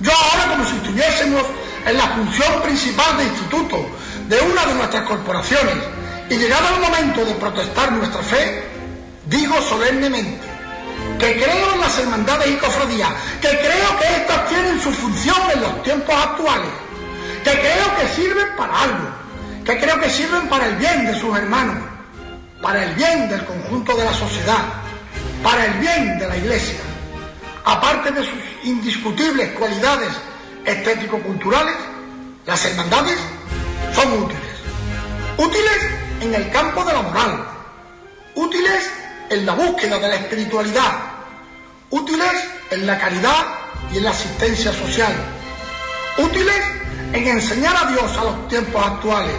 Yo 0.00 0.10
ahora 0.10 0.56
como 0.56 0.68
si 0.68 0.74
estuviésemos 0.74 1.44
en 1.86 1.96
la 1.98 2.08
función 2.08 2.62
principal 2.62 3.16
de 3.16 3.24
instituto 3.26 3.88
de 4.26 4.40
una 4.40 4.66
de 4.66 4.74
nuestras 4.74 5.04
corporaciones 5.04 5.97
y 6.30 6.36
llegado 6.36 6.74
el 6.74 6.80
momento 6.80 7.24
de 7.24 7.34
protestar 7.34 7.92
nuestra 7.92 8.22
fe, 8.22 8.62
digo 9.26 9.60
solemnemente 9.62 10.46
que 11.18 11.34
creo 11.34 11.74
en 11.74 11.80
las 11.80 11.98
hermandades 11.98 12.48
y 12.48 12.56
cofradías, 12.56 13.12
que 13.40 13.48
creo 13.48 13.98
que 13.98 14.16
éstas 14.16 14.48
tienen 14.48 14.80
su 14.80 14.92
función 14.92 15.36
en 15.54 15.60
los 15.62 15.82
tiempos 15.82 16.14
actuales, 16.14 16.70
que 17.42 17.50
creo 17.50 17.96
que 17.96 18.08
sirven 18.14 18.56
para 18.56 18.82
algo, 18.82 19.08
que 19.64 19.78
creo 19.78 20.00
que 20.00 20.10
sirven 20.10 20.48
para 20.48 20.66
el 20.66 20.76
bien 20.76 21.06
de 21.06 21.18
sus 21.18 21.36
hermanos, 21.36 21.76
para 22.62 22.84
el 22.84 22.94
bien 22.94 23.28
del 23.28 23.44
conjunto 23.44 23.96
de 23.96 24.04
la 24.04 24.12
sociedad, 24.12 24.64
para 25.42 25.64
el 25.66 25.72
bien 25.80 26.18
de 26.18 26.28
la 26.28 26.36
Iglesia. 26.36 26.78
Aparte 27.64 28.12
de 28.12 28.24
sus 28.24 28.38
indiscutibles 28.64 29.50
cualidades 29.58 30.10
estético-culturales, 30.64 31.74
las 32.46 32.64
hermandades 32.64 33.18
son 33.94 34.22
útiles. 34.22 34.42
Útiles 35.36 35.97
en 36.20 36.34
el 36.34 36.50
campo 36.50 36.84
de 36.84 36.92
la 36.92 37.02
moral, 37.02 37.44
útiles 38.34 38.90
en 39.30 39.46
la 39.46 39.54
búsqueda 39.54 39.98
de 39.98 40.08
la 40.08 40.16
espiritualidad, 40.16 40.92
útiles 41.90 42.32
en 42.70 42.86
la 42.86 42.98
caridad 42.98 43.46
y 43.92 43.98
en 43.98 44.04
la 44.04 44.10
asistencia 44.10 44.72
social, 44.72 45.12
útiles 46.16 46.60
en 47.12 47.28
enseñar 47.28 47.74
a 47.76 47.90
Dios 47.90 48.16
a 48.16 48.24
los 48.24 48.48
tiempos 48.48 48.84
actuales, 48.84 49.36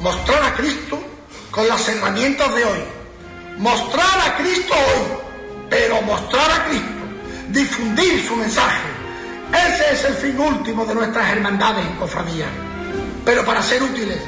mostrar 0.00 0.42
a 0.42 0.54
Cristo 0.54 0.98
con 1.50 1.66
las 1.68 1.88
herramientas 1.88 2.54
de 2.54 2.64
hoy, 2.64 2.80
mostrar 3.58 4.20
a 4.26 4.36
Cristo 4.36 4.74
hoy, 4.74 5.18
pero 5.70 6.02
mostrar 6.02 6.50
a 6.50 6.64
Cristo, 6.66 6.90
difundir 7.48 8.26
su 8.26 8.36
mensaje. 8.36 8.96
Ese 9.52 9.94
es 9.94 10.04
el 10.04 10.14
fin 10.14 10.38
último 10.38 10.84
de 10.84 10.94
nuestras 10.94 11.30
hermandades 11.30 11.84
y 11.86 11.98
cofradías. 11.98 12.48
Pero 13.24 13.44
para 13.44 13.62
ser 13.62 13.82
útiles, 13.82 14.20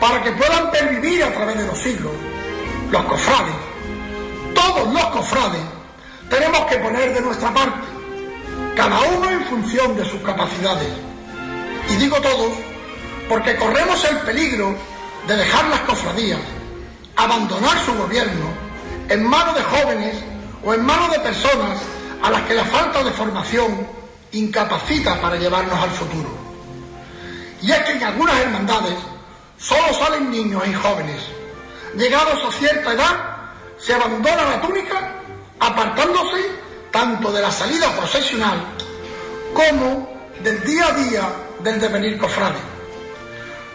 para 0.00 0.22
que 0.22 0.32
puedan 0.32 0.70
pervivir 0.70 1.22
a 1.24 1.32
través 1.32 1.58
de 1.58 1.66
los 1.66 1.78
siglos, 1.78 2.12
los 2.90 3.04
cofrades, 3.04 3.54
todos 4.54 4.92
los 4.92 5.04
cofrades, 5.06 5.60
tenemos 6.30 6.60
que 6.66 6.76
poner 6.76 7.14
de 7.14 7.20
nuestra 7.20 7.52
parte, 7.52 7.86
cada 8.76 9.00
uno 9.00 9.30
en 9.30 9.44
función 9.46 9.96
de 9.96 10.04
sus 10.04 10.20
capacidades. 10.22 10.88
Y 11.90 11.96
digo 11.96 12.16
todos, 12.20 12.52
porque 13.28 13.56
corremos 13.56 14.04
el 14.04 14.18
peligro 14.18 14.74
de 15.26 15.36
dejar 15.36 15.66
las 15.68 15.80
cofradías, 15.80 16.40
abandonar 17.16 17.78
su 17.84 17.94
gobierno 17.94 18.46
en 19.08 19.26
manos 19.26 19.54
de 19.54 19.62
jóvenes 19.62 20.16
o 20.64 20.74
en 20.74 20.84
manos 20.84 21.10
de 21.10 21.20
personas 21.20 21.78
a 22.22 22.30
las 22.30 22.42
que 22.42 22.54
la 22.54 22.64
falta 22.64 23.02
de 23.02 23.10
formación 23.10 23.86
incapacita 24.32 25.20
para 25.20 25.36
llevarnos 25.36 25.78
al 25.82 25.90
futuro. 25.90 26.28
Y 27.62 27.72
es 27.72 27.78
que 27.80 27.92
en 27.92 28.04
algunas 28.04 28.38
hermandades 28.38 28.94
solo 29.58 29.92
salen 29.94 30.30
niños 30.30 30.62
y 30.66 30.72
jóvenes. 30.72 31.22
Llegados 31.96 32.44
a 32.44 32.52
cierta 32.52 32.92
edad, 32.92 33.38
se 33.78 33.94
abandona 33.94 34.44
la 34.44 34.60
túnica, 34.60 35.14
apartándose 35.60 36.50
tanto 36.90 37.32
de 37.32 37.42
la 37.42 37.50
salida 37.50 37.94
procesional 37.96 38.58
como 39.52 40.08
del 40.42 40.62
día 40.64 40.86
a 40.86 40.92
día 40.92 41.28
del 41.60 41.80
devenir 41.80 42.18
cofrade. 42.18 42.58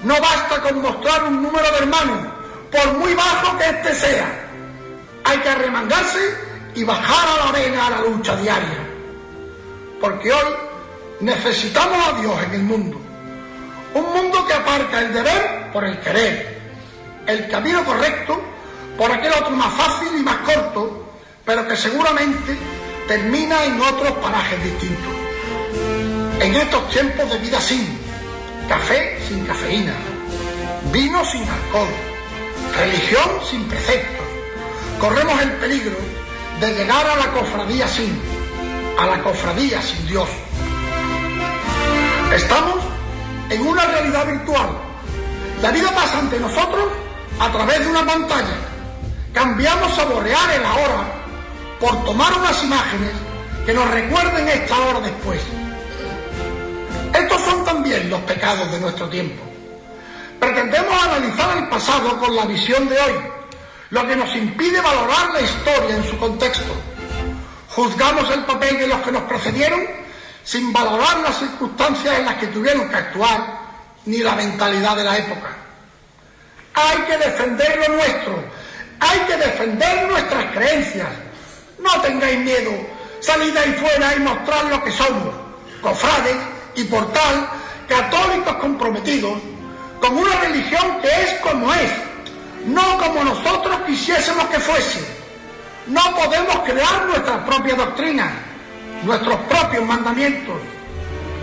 No 0.03 0.19
basta 0.19 0.61
con 0.61 0.81
mostrar 0.81 1.23
un 1.25 1.41
número 1.41 1.69
de 1.71 1.77
hermanos, 1.77 2.27
por 2.71 2.97
muy 2.97 3.13
bajo 3.13 3.57
que 3.57 3.69
éste 3.69 3.95
sea. 3.95 4.49
Hay 5.25 5.37
que 5.39 5.49
arremangarse 5.49 6.37
y 6.75 6.83
bajar 6.83 7.27
a 7.27 7.37
la 7.37 7.49
arena 7.49 7.87
a 7.87 7.89
la 7.91 8.01
lucha 8.01 8.35
diaria. 8.37 8.89
Porque 10.01 10.31
hoy 10.31 10.53
necesitamos 11.21 12.07
a 12.07 12.19
Dios 12.19 12.43
en 12.43 12.53
el 12.53 12.63
mundo. 12.63 13.12
Un 13.93 14.13
mundo 14.13 14.45
que 14.47 14.53
aparca 14.53 15.01
el 15.01 15.13
deber 15.13 15.71
por 15.71 15.85
el 15.85 15.99
querer, 15.99 16.59
el 17.27 17.47
camino 17.49 17.83
correcto 17.83 18.41
por 18.97 19.11
aquel 19.11 19.31
otro 19.33 19.51
más 19.51 19.73
fácil 19.73 20.09
y 20.17 20.23
más 20.23 20.37
corto, 20.37 21.13
pero 21.45 21.67
que 21.67 21.75
seguramente 21.75 22.57
termina 23.07 23.65
en 23.65 23.81
otros 23.81 24.11
parajes 24.13 24.63
distintos. 24.63 25.13
En 26.39 26.55
estos 26.55 26.89
tiempos 26.89 27.29
de 27.29 27.37
vida 27.37 27.59
sin, 27.61 27.97
café 28.67 29.19
sin 29.27 29.45
cafeína, 29.45 29.93
vino 30.91 31.23
sin 31.25 31.41
alcohol, 31.41 31.89
religión 32.77 33.29
sin 33.49 33.67
preceptos, 33.67 34.25
corremos 34.99 35.41
el 35.41 35.51
peligro 35.53 35.97
de 36.59 36.73
llegar 36.73 37.05
a 37.07 37.15
la 37.15 37.31
cofradía 37.31 37.87
sin, 37.87 38.19
a 38.99 39.05
la 39.05 39.21
cofradía 39.21 39.81
sin 39.81 40.07
Dios. 40.07 40.29
Estamos 42.33 42.77
en 43.53 43.67
una 43.67 43.85
realidad 43.85 44.25
virtual. 44.25 44.69
La 45.61 45.71
vida 45.71 45.91
pasa 45.93 46.19
ante 46.19 46.39
nosotros 46.39 46.85
a 47.39 47.51
través 47.51 47.79
de 47.79 47.87
una 47.87 48.05
pantalla. 48.05 48.55
Cambiamos 49.31 49.95
saborear 49.95 50.51
el 50.51 50.65
ahora 50.65 51.05
por 51.79 52.03
tomar 52.03 52.33
unas 52.33 52.63
imágenes 52.63 53.11
que 53.65 53.73
nos 53.73 53.89
recuerden 53.91 54.47
esta 54.49 54.77
hora 54.77 54.99
después. 55.01 55.41
Estos 57.13 57.41
son 57.41 57.63
también 57.63 58.09
los 58.09 58.21
pecados 58.21 58.71
de 58.71 58.79
nuestro 58.79 59.07
tiempo. 59.09 59.43
Pretendemos 60.39 61.03
analizar 61.03 61.57
el 61.57 61.69
pasado 61.69 62.19
con 62.19 62.35
la 62.35 62.45
visión 62.45 62.89
de 62.89 62.99
hoy, 62.99 63.13
lo 63.91 64.07
que 64.07 64.15
nos 64.15 64.35
impide 64.35 64.81
valorar 64.81 65.31
la 65.31 65.41
historia 65.41 65.95
en 65.95 66.03
su 66.03 66.17
contexto. 66.17 66.73
Juzgamos 67.69 68.29
el 68.31 68.43
papel 68.45 68.79
de 68.79 68.87
los 68.87 68.99
que 69.01 69.11
nos 69.11 69.23
precedieron 69.23 70.02
sin 70.43 70.73
valorar 70.73 71.19
las 71.19 71.39
circunstancias 71.39 72.19
en 72.19 72.25
las 72.25 72.35
que 72.35 72.47
tuvieron 72.47 72.89
que 72.89 72.95
actuar 72.95 73.63
ni 74.05 74.17
la 74.17 74.35
mentalidad 74.35 74.95
de 74.95 75.03
la 75.03 75.17
época. 75.17 75.49
Hay 76.73 76.97
que 77.03 77.17
defender 77.17 77.77
lo 77.87 77.95
nuestro, 77.95 78.43
Hay 78.99 79.19
que 79.27 79.37
defender 79.37 80.07
nuestras 80.07 80.45
creencias. 80.53 81.09
No 81.77 82.01
tengáis 82.01 82.39
miedo. 82.39 82.71
Salid 83.19 83.55
ahí 83.57 83.73
fuera 83.73 84.15
y 84.15 84.19
mostrad 84.19 84.69
lo 84.69 84.83
que 84.83 84.91
somos. 84.91 85.35
Cofrades 85.81 86.37
y 86.75 86.85
por 86.85 87.11
tal, 87.11 87.49
católicos 87.87 88.55
comprometidos 88.55 89.41
con 89.99 90.17
una 90.17 90.35
religión 90.41 91.01
que 91.01 91.07
es 91.07 91.33
como 91.39 91.73
es, 91.73 91.91
no 92.65 92.97
como 92.97 93.23
nosotros 93.23 93.77
quisiésemos 93.85 94.45
que 94.47 94.59
fuese. 94.59 94.99
No 95.87 96.01
podemos 96.15 96.59
crear 96.65 97.05
nuestra 97.05 97.45
propia 97.45 97.75
doctrina, 97.75 98.33
nuestros 99.03 99.35
propios 99.41 99.85
mandamientos, 99.85 100.55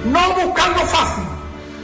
no 0.05 0.35
buscando 0.35 0.81
fácil, 0.81 1.25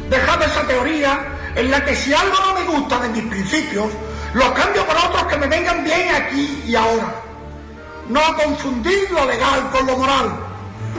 dejar 0.09 0.43
esa 0.43 0.67
teoría 0.67 1.37
en 1.55 1.71
la 1.71 1.85
que 1.85 1.95
si 1.95 2.12
algo 2.12 2.37
no 2.41 2.55
me 2.55 2.65
gusta 2.65 2.99
de 3.01 3.09
mis 3.09 3.25
principios, 3.25 3.89
lo 4.35 4.53
cambio 4.55 4.87
por 4.87 4.97
otros 4.97 5.25
que 5.25 5.39
me 5.39 5.47
vengan 5.47 5.83
bien 5.85 6.15
aquí 6.15 6.65
y 6.67 6.75
ahora. 6.75 7.15
No 8.09 8.21
confundir 8.37 9.11
lo 9.11 9.25
legal 9.25 9.71
con 9.73 9.87
lo 9.87 9.97
moral. 9.97 10.31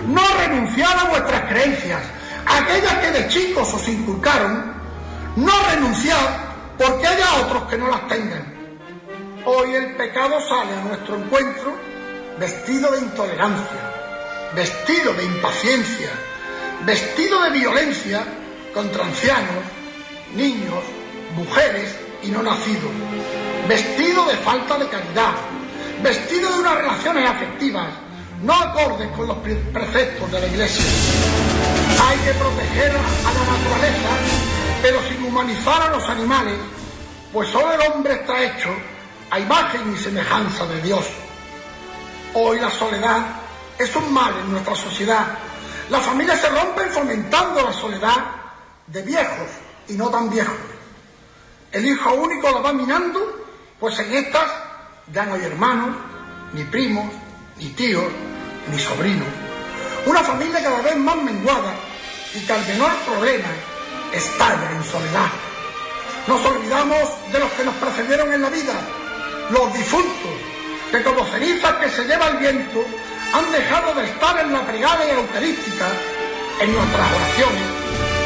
No 0.07 0.21
renunciar 0.39 0.97
a 0.97 1.09
vuestras 1.09 1.41
creencias, 1.43 2.01
aquellas 2.45 2.93
que 2.95 3.11
de 3.11 3.27
chicos 3.27 3.73
os 3.73 3.87
inculcaron. 3.87 4.73
No 5.35 5.51
renunciar 5.69 6.47
porque 6.77 7.07
haya 7.07 7.35
otros 7.45 7.63
que 7.69 7.77
no 7.77 7.89
las 7.89 8.07
tengan. 8.07 8.53
Hoy 9.45 9.75
el 9.75 9.95
pecado 9.95 10.39
sale 10.41 10.73
a 10.73 10.83
nuestro 10.83 11.15
encuentro 11.15 11.75
vestido 12.39 12.91
de 12.91 12.99
intolerancia, 12.99 13.91
vestido 14.57 15.13
de 15.13 15.23
impaciencia, 15.23 16.09
vestido 16.83 17.39
de 17.43 17.51
violencia 17.51 18.25
contra 18.73 19.05
ancianos, 19.05 19.63
niños, 20.35 20.83
mujeres 21.35 21.95
y 22.23 22.29
no 22.29 22.41
nacidos, 22.41 22.89
vestido 23.67 24.25
de 24.25 24.35
falta 24.37 24.79
de 24.79 24.87
caridad, 24.87 25.33
vestido 26.01 26.51
de 26.51 26.59
unas 26.59 26.75
relaciones 26.75 27.29
afectivas 27.29 27.87
no 28.41 28.53
acordes 28.53 29.07
con 29.09 29.27
los 29.27 29.37
preceptos 29.37 30.31
de 30.31 30.39
la 30.39 30.47
Iglesia. 30.47 30.85
Hay 32.07 32.17
que 32.19 32.33
proteger 32.33 32.91
a 32.91 33.33
la 33.33 33.57
naturaleza, 33.57 34.09
pero 34.81 34.99
sin 35.07 35.23
humanizar 35.23 35.83
a 35.83 35.89
los 35.89 36.09
animales, 36.09 36.55
pues 37.31 37.47
solo 37.49 37.73
el 37.73 37.91
hombre 37.91 38.13
está 38.13 38.43
hecho 38.43 38.69
a 39.29 39.39
imagen 39.39 39.93
y 39.93 39.97
semejanza 39.97 40.65
de 40.65 40.81
Dios. 40.81 41.05
Hoy 42.33 42.59
la 42.59 42.71
soledad 42.71 43.46
es 43.77 43.95
un 43.95 44.13
mal 44.13 44.33
en 44.39 44.51
nuestra 44.51 44.75
sociedad. 44.75 45.27
Las 45.89 46.03
familias 46.03 46.39
se 46.39 46.49
rompen 46.49 46.89
fomentando 46.89 47.61
la 47.61 47.73
soledad 47.73 48.25
de 48.87 49.01
viejos 49.03 49.47
y 49.87 49.93
no 49.93 50.09
tan 50.09 50.29
viejos. 50.29 50.55
El 51.71 51.85
hijo 51.85 52.13
único 52.13 52.49
la 52.49 52.59
va 52.59 52.73
minando, 52.73 53.45
pues 53.79 53.99
en 53.99 54.13
estas 54.13 54.49
ya 55.13 55.25
no 55.25 55.35
hay 55.35 55.43
hermanos, 55.43 55.95
ni 56.53 56.63
primos, 56.63 57.05
ni 57.57 57.69
tíos, 57.69 58.05
ni 58.71 58.79
sobrinos. 58.79 59.27
Una 60.05 60.23
familia 60.23 60.63
cada 60.63 60.81
vez 60.81 60.95
más 60.97 61.17
menguada 61.17 61.73
y 62.33 62.39
que 62.39 62.53
al 62.53 62.65
menor 62.67 62.91
problema 63.05 63.49
estalla 64.13 64.71
en 64.71 64.83
soledad. 64.83 65.29
Nos 66.27 66.45
olvidamos 66.45 67.31
de 67.31 67.39
los 67.39 67.51
que 67.53 67.63
nos 67.63 67.75
precedieron 67.75 68.33
en 68.33 68.41
la 68.41 68.49
vida, 68.49 68.73
los 69.49 69.73
difuntos, 69.73 70.31
que 70.91 71.03
como 71.03 71.25
cenizas 71.25 71.73
que 71.75 71.89
se 71.89 72.05
lleva 72.05 72.27
el 72.27 72.37
viento 72.37 72.83
han 73.33 73.51
dejado 73.51 73.93
de 73.95 74.05
estar 74.05 74.39
en 74.39 74.53
la 74.53 74.61
plegaria 74.65 75.13
eucarística, 75.13 75.87
en 76.61 76.73
nuestras 76.73 77.11
oraciones 77.13 77.63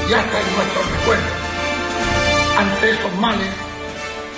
y 0.09 0.13
hasta 0.13 0.39
en 0.39 0.55
nuestros 0.55 0.91
recuerdos. 0.91 1.33
Ante 2.57 2.91
esos 2.91 3.13
males 3.15 3.49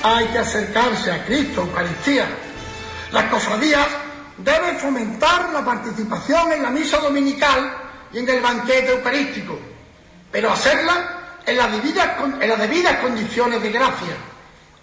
hay 0.04 0.26
que 0.28 0.38
acercarse 0.40 1.12
a 1.12 1.26
Cristo, 1.26 1.62
Eucaristía. 1.62 2.28
Las 3.12 3.26
cofradías 3.26 3.88
deben 4.38 4.78
fomentar 4.78 5.50
la 5.54 5.64
participación 5.64 6.54
en 6.54 6.64
la 6.64 6.70
misa 6.70 6.98
dominical 6.98 7.78
y 8.12 8.20
en 8.20 8.30
el 8.30 8.42
banquete 8.42 8.92
eucarístico, 8.92 9.60
pero 10.32 10.52
hacerla 10.52 11.40
en 11.46 11.58
las 11.58 11.72
debidas, 11.72 12.10
en 12.40 12.50
las 12.50 12.60
debidas 12.60 13.00
condiciones 13.00 13.62
de 13.62 13.72
gracia, 13.72 14.16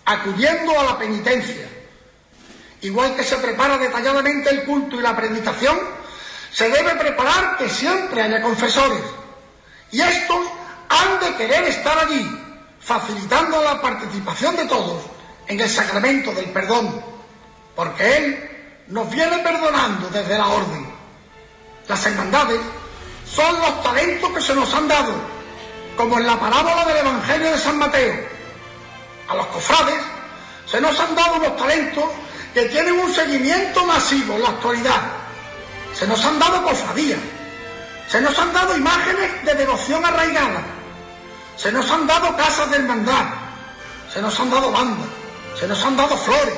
acudiendo 0.04 0.78
a 0.78 0.84
la 0.84 0.98
penitencia. 0.98 1.79
Igual 2.82 3.14
que 3.14 3.24
se 3.24 3.36
prepara 3.36 3.76
detalladamente 3.76 4.50
el 4.50 4.64
culto 4.64 4.96
y 4.96 5.02
la 5.02 5.14
predicación, 5.14 5.78
se 6.52 6.68
debe 6.68 6.94
preparar 6.94 7.56
que 7.58 7.68
siempre 7.68 8.22
haya 8.22 8.42
confesores. 8.42 9.02
Y 9.90 10.00
estos 10.00 10.38
han 10.88 11.20
de 11.20 11.36
querer 11.36 11.64
estar 11.64 11.98
allí, 11.98 12.38
facilitando 12.80 13.62
la 13.62 13.80
participación 13.80 14.56
de 14.56 14.64
todos 14.66 15.02
en 15.46 15.60
el 15.60 15.68
sacramento 15.68 16.32
del 16.32 16.46
perdón, 16.46 17.04
porque 17.76 18.16
Él 18.16 18.50
nos 18.88 19.10
viene 19.10 19.38
perdonando 19.38 20.08
desde 20.08 20.38
la 20.38 20.48
orden. 20.48 20.90
Las 21.86 22.06
hermandades 22.06 22.60
son 23.26 23.60
los 23.60 23.82
talentos 23.82 24.30
que 24.30 24.40
se 24.40 24.54
nos 24.54 24.72
han 24.74 24.88
dado, 24.88 25.12
como 25.96 26.18
en 26.18 26.26
la 26.26 26.38
parábola 26.38 26.84
del 26.84 26.98
Evangelio 26.98 27.50
de 27.50 27.58
San 27.58 27.78
Mateo. 27.78 28.14
A 29.28 29.34
los 29.34 29.46
cofrades 29.46 30.00
se 30.66 30.80
nos 30.80 30.98
han 30.98 31.14
dado 31.14 31.38
los 31.38 31.56
talentos 31.56 32.04
que 32.54 32.64
tienen 32.66 32.98
un 32.98 33.12
seguimiento 33.12 33.84
masivo 33.84 34.34
en 34.34 34.42
la 34.42 34.48
actualidad. 34.48 35.00
Se 35.94 36.06
nos 36.06 36.24
han 36.24 36.38
dado 36.38 36.62
cofradías, 36.62 37.20
se 38.08 38.20
nos 38.20 38.38
han 38.38 38.52
dado 38.52 38.76
imágenes 38.76 39.44
de 39.44 39.54
devoción 39.54 40.04
arraigada, 40.04 40.62
se 41.56 41.70
nos 41.72 41.90
han 41.90 42.06
dado 42.06 42.36
casas 42.36 42.70
de 42.70 42.76
hermandad, 42.76 43.26
se 44.12 44.20
nos 44.20 44.38
han 44.38 44.50
dado 44.50 44.72
bandas, 44.72 45.08
se 45.58 45.66
nos 45.66 45.84
han 45.84 45.96
dado 45.96 46.16
flores, 46.16 46.54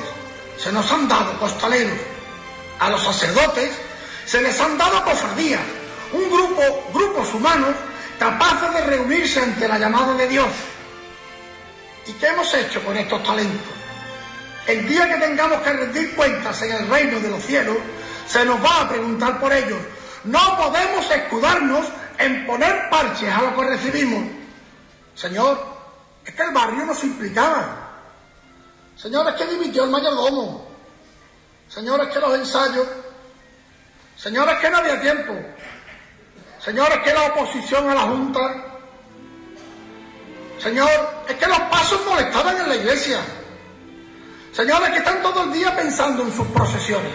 se 0.57 0.71
nos 0.71 0.91
han 0.91 1.07
dado 1.07 1.37
costaleros. 1.39 1.97
A 2.79 2.89
los 2.89 3.03
sacerdotes 3.03 3.71
se 4.25 4.41
les 4.41 4.59
han 4.59 4.77
dado 4.77 5.03
cofradías, 5.03 5.61
un 6.11 6.29
grupo, 6.29 6.61
grupos 6.93 7.33
humanos 7.33 7.75
capaces 8.19 8.73
de 8.73 8.81
reunirse 8.81 9.41
ante 9.41 9.67
la 9.67 9.77
llamada 9.77 10.13
de 10.13 10.27
Dios. 10.27 10.47
¿Y 12.05 12.13
qué 12.13 12.27
hemos 12.27 12.53
hecho 12.53 12.83
con 12.83 12.95
estos 12.97 13.23
talentos? 13.23 13.82
El 14.67 14.87
día 14.87 15.07
que 15.09 15.25
tengamos 15.25 15.61
que 15.61 15.73
rendir 15.73 16.15
cuentas 16.15 16.61
en 16.61 16.71
el 16.71 16.87
reino 16.87 17.19
de 17.19 17.29
los 17.29 17.43
cielos, 17.43 17.77
se 18.27 18.45
nos 18.45 18.63
va 18.63 18.81
a 18.81 18.89
preguntar 18.89 19.39
por 19.39 19.51
ellos. 19.51 19.79
No 20.23 20.57
podemos 20.57 21.09
escudarnos 21.11 21.85
en 22.17 22.45
poner 22.45 22.89
parches 22.89 23.33
a 23.33 23.41
lo 23.41 23.55
que 23.55 23.69
recibimos. 23.69 24.23
Señor, 25.15 25.59
es 26.25 26.33
que 26.33 26.43
el 26.43 26.51
barrio 26.51 26.85
nos 26.85 27.03
implicaba. 27.03 27.91
Señor, 28.95 29.27
es 29.29 29.35
que 29.35 29.45
dimitió 29.47 29.83
el 29.83 29.89
mayordomo. 29.89 30.65
Señor, 31.67 31.99
es 32.01 32.07
que 32.07 32.19
los 32.19 32.35
ensayos. 32.35 32.87
Señor, 34.15 34.47
es 34.49 34.59
que 34.59 34.69
no 34.69 34.77
había 34.77 35.01
tiempo. 35.01 35.33
Señor, 36.63 36.89
es 36.93 36.99
que 36.99 37.13
la 37.13 37.23
oposición 37.25 37.89
a 37.89 37.95
la 37.95 38.01
Junta. 38.01 38.39
Señor, 40.61 40.89
es 41.27 41.35
que 41.35 41.47
los 41.47 41.59
pasos 41.59 41.99
molestaban 42.05 42.55
en 42.57 42.69
la 42.69 42.75
iglesia. 42.75 43.19
Señores 44.53 44.91
que 44.91 44.99
están 44.99 45.19
todo 45.23 45.45
el 45.45 45.51
día 45.51 45.75
pensando 45.75 46.21
en 46.21 46.31
sus 46.31 46.45
procesiones. 46.49 47.11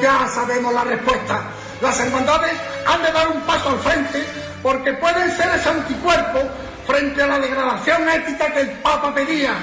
Ya 0.00 0.28
sabemos 0.32 0.72
la 0.72 0.84
respuesta. 0.84 1.40
Las 1.80 1.98
hermandades 1.98 2.52
han 2.86 3.02
de 3.02 3.10
dar 3.10 3.28
un 3.32 3.40
paso 3.40 3.70
al 3.70 3.80
frente 3.80 4.24
porque 4.62 4.92
pueden 4.92 5.28
ser 5.36 5.50
ese 5.56 5.68
anticuerpo 5.68 6.38
frente 6.86 7.20
a 7.20 7.26
la 7.26 7.40
degradación 7.40 8.08
ética 8.08 8.52
que 8.52 8.60
el 8.60 8.70
Papa 8.78 9.12
pedía. 9.12 9.54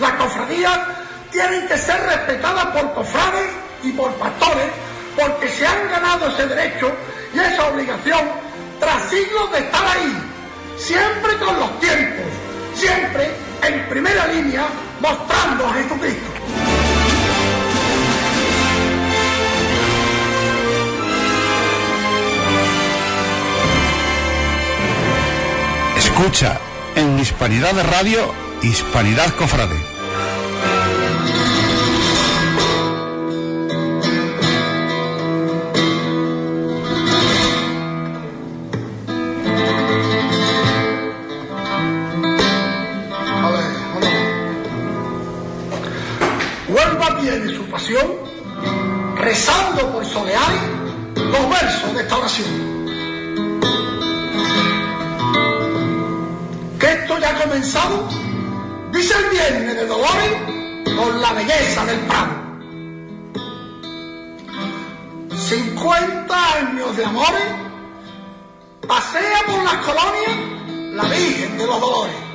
Las 0.00 0.10
cofradías 0.14 0.80
tienen 1.30 1.68
que 1.68 1.78
ser 1.78 2.00
respetadas 2.00 2.66
por 2.66 2.94
cofrades 2.94 3.50
y 3.84 3.92
por 3.92 4.12
pastores 4.14 4.66
porque 5.14 5.48
se 5.48 5.68
han 5.68 5.88
ganado 5.88 6.26
ese 6.30 6.48
derecho 6.48 6.90
y 7.32 7.38
esa 7.38 7.68
obligación 7.68 8.28
tras 8.80 9.04
siglos 9.08 9.52
de 9.52 9.58
estar 9.60 9.86
ahí, 9.86 10.18
siempre 10.78 11.36
con 11.38 11.60
los 11.60 11.78
tiempos, 11.78 12.26
siempre 12.74 13.30
en 13.62 13.88
primera 13.88 14.26
línea 14.26 14.66
mostrando 15.00 15.66
a 15.66 15.74
Jesucristo. 15.74 16.30
Escucha 25.96 26.60
en 26.96 27.18
Hispanidad 27.18 27.74
de 27.74 27.82
Radio, 27.82 28.32
Hispanidad 28.62 29.32
Cofrade. 29.34 29.97
Rezando 49.16 49.92
por 49.92 50.04
Soleari 50.04 50.58
los 51.14 51.50
versos 51.50 51.94
de 51.94 52.00
esta 52.00 52.16
oración. 52.16 52.48
Que 56.78 56.92
esto 56.92 57.18
ya 57.18 57.30
ha 57.30 57.42
comenzado, 57.42 58.08
dice 58.92 59.14
el 59.18 59.30
viernes 59.30 59.76
de 59.76 59.86
dolores, 59.86 60.32
con 60.96 61.20
la 61.20 61.32
belleza 61.32 61.84
del 61.84 61.98
Prado. 62.00 62.38
50 65.36 66.54
años 66.54 66.96
de 66.96 67.04
amores, 67.04 67.44
pasea 68.86 69.38
por 69.46 69.62
las 69.62 69.76
colonias 69.86 70.94
la 70.94 71.04
Virgen 71.04 71.58
de 71.58 71.66
los 71.66 71.80
Dolores. 71.80 72.27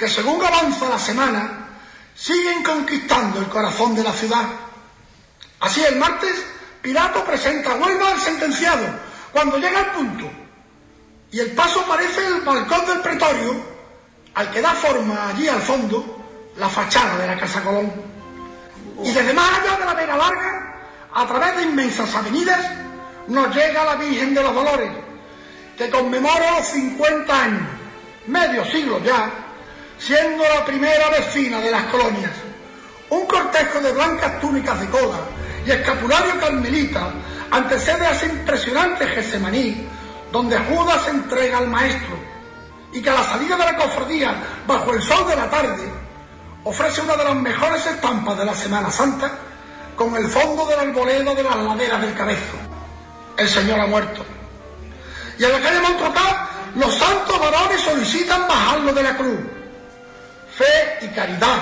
Que 0.00 0.08
según 0.08 0.42
avanza 0.42 0.88
la 0.88 0.98
semana 0.98 1.68
siguen 2.14 2.62
conquistando 2.62 3.38
el 3.38 3.48
corazón 3.48 3.94
de 3.94 4.02
la 4.02 4.14
ciudad. 4.14 4.46
Así 5.60 5.84
el 5.84 5.96
martes, 5.96 6.42
Pilato 6.80 7.22
presenta 7.22 7.72
a 7.72 7.74
Huelva 7.74 8.12
al 8.12 8.18
sentenciado 8.18 8.86
cuando 9.30 9.58
llega 9.58 9.78
al 9.78 9.92
punto 9.92 10.30
y 11.30 11.40
el 11.40 11.50
paso 11.50 11.84
parece 11.86 12.26
el 12.26 12.40
balcón 12.40 12.86
del 12.86 13.00
pretorio 13.00 13.62
al 14.32 14.50
que 14.50 14.62
da 14.62 14.72
forma 14.72 15.28
allí 15.28 15.46
al 15.48 15.60
fondo 15.60 16.16
la 16.56 16.70
fachada 16.70 17.18
de 17.18 17.26
la 17.26 17.36
Casa 17.36 17.60
Colón. 17.62 17.92
Y 19.04 19.12
desde 19.12 19.34
más 19.34 19.50
allá 19.58 19.76
de 19.76 19.84
la 19.84 19.94
Vega 19.94 20.16
Larga, 20.16 20.80
a 21.12 21.26
través 21.26 21.56
de 21.56 21.62
inmensas 21.64 22.14
avenidas, 22.14 22.70
nos 23.28 23.54
llega 23.54 23.84
la 23.84 23.96
Virgen 23.96 24.32
de 24.32 24.42
los 24.42 24.54
Dolores, 24.54 24.92
que 25.76 25.90
conmemora 25.90 26.56
los 26.56 26.66
50 26.68 27.42
años, 27.42 27.68
medio 28.26 28.64
siglo 28.64 28.98
ya, 29.04 29.30
siendo 30.00 30.42
la 30.42 30.64
primera 30.64 31.10
vecina 31.10 31.60
de 31.60 31.70
las 31.70 31.84
colonias. 31.84 32.32
Un 33.10 33.26
cortejo 33.26 33.80
de 33.80 33.92
blancas 33.92 34.40
túnicas 34.40 34.80
de 34.80 34.88
cola 34.88 35.20
y 35.66 35.70
escapulario 35.70 36.40
carmelita 36.40 37.10
antecede 37.50 38.06
a 38.06 38.12
ese 38.12 38.26
impresionante 38.26 39.06
Gesemaní 39.06 39.86
donde 40.32 40.56
Judas 40.58 41.06
entrega 41.08 41.58
al 41.58 41.68
Maestro 41.68 42.16
y 42.92 43.02
que 43.02 43.10
a 43.10 43.14
la 43.14 43.24
salida 43.24 43.56
de 43.56 43.64
la 43.64 43.76
cofradía, 43.76 44.34
bajo 44.66 44.92
el 44.92 45.02
sol 45.02 45.28
de 45.28 45.36
la 45.36 45.50
tarde, 45.50 45.92
ofrece 46.64 47.02
una 47.02 47.16
de 47.16 47.24
las 47.24 47.34
mejores 47.34 47.84
estampas 47.86 48.38
de 48.38 48.44
la 48.44 48.54
Semana 48.54 48.90
Santa 48.90 49.30
con 49.96 50.16
el 50.16 50.28
fondo 50.28 50.66
del 50.66 50.80
arboleda 50.80 51.34
de 51.34 51.42
las 51.42 51.56
laderas 51.56 52.00
del 52.00 52.14
Cabezo. 52.14 52.56
El 53.36 53.48
Señor 53.48 53.80
ha 53.80 53.86
muerto. 53.86 54.24
Y 55.38 55.44
en 55.44 55.52
la 55.52 55.60
calle 55.60 55.80
Montrocá, 55.80 56.48
los 56.74 56.94
santos 56.94 57.38
varones 57.38 57.80
solicitan 57.80 58.48
bajarlo 58.48 58.92
de 58.92 59.02
la 59.02 59.16
cruz. 59.16 59.59
Fe 60.60 61.06
y 61.06 61.08
caridad, 61.08 61.56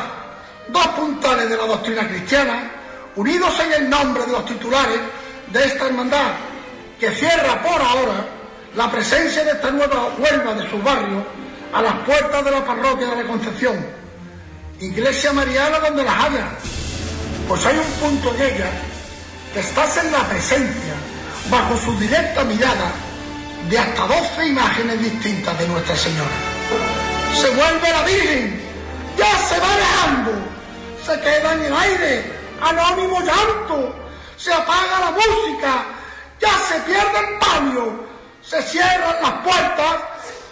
dos 0.67 0.87
puntales 0.89 1.49
de 1.49 1.57
la 1.57 1.67
doctrina 1.67 2.09
cristiana, 2.09 2.69
unidos 3.15 3.55
en 3.61 3.85
el 3.85 3.89
nombre 3.89 4.25
de 4.27 4.33
los 4.33 4.45
titulares 4.45 4.99
de 5.53 5.65
esta 5.65 5.87
hermandad, 5.87 6.33
que 6.99 7.15
cierra 7.15 7.63
por 7.63 7.81
ahora 7.81 8.27
la 8.75 8.91
presencia 8.91 9.45
de 9.45 9.53
esta 9.53 9.71
nueva 9.71 10.09
Huelva 10.19 10.53
de 10.55 10.69
su 10.69 10.83
barrio 10.83 11.25
a 11.73 11.81
las 11.81 11.95
puertas 12.01 12.45
de 12.45 12.51
la 12.51 12.65
parroquia 12.65 13.07
de 13.07 13.23
la 13.23 13.29
Concepción, 13.29 13.87
iglesia 14.81 15.33
mariana 15.33 15.79
donde 15.79 16.03
las 16.03 16.25
haya, 16.25 16.49
pues 17.47 17.65
hay 17.67 17.79
un 17.79 17.93
punto 18.01 18.35
en 18.35 18.43
ella 18.43 18.71
que 19.55 19.61
estás 19.61 19.97
en 19.99 20.11
la 20.11 20.29
presencia, 20.29 20.95
bajo 21.49 21.77
su 21.77 21.97
directa 22.01 22.43
mirada, 22.43 22.91
de 23.71 23.79
hasta 23.79 24.09
12 24.09 24.49
imágenes 24.49 25.01
distintas 25.01 25.57
de 25.57 25.69
Nuestra 25.69 25.95
Señora. 25.95 26.37
Se 27.41 27.49
vuelve 27.51 27.91
la 27.93 28.03
Virgen, 28.03 28.58
ya 29.19 29.37
se 29.49 29.59
va 29.59 29.75
alejando, 29.75 30.33
se 31.05 31.21
queda 31.21 31.53
en 31.55 31.63
el 31.65 31.75
aire, 31.75 32.33
anónimo 32.63 33.21
llanto, 33.21 33.95
se 34.37 34.53
apaga 34.53 35.01
la 35.01 35.11
música, 35.11 35.85
ya 36.41 36.53
se 36.69 36.81
pierde 36.81 37.19
el 37.19 37.39
palio, 37.39 38.05
se 38.43 38.63
cierran 38.63 39.17
las 39.21 39.33
puertas 39.43 39.97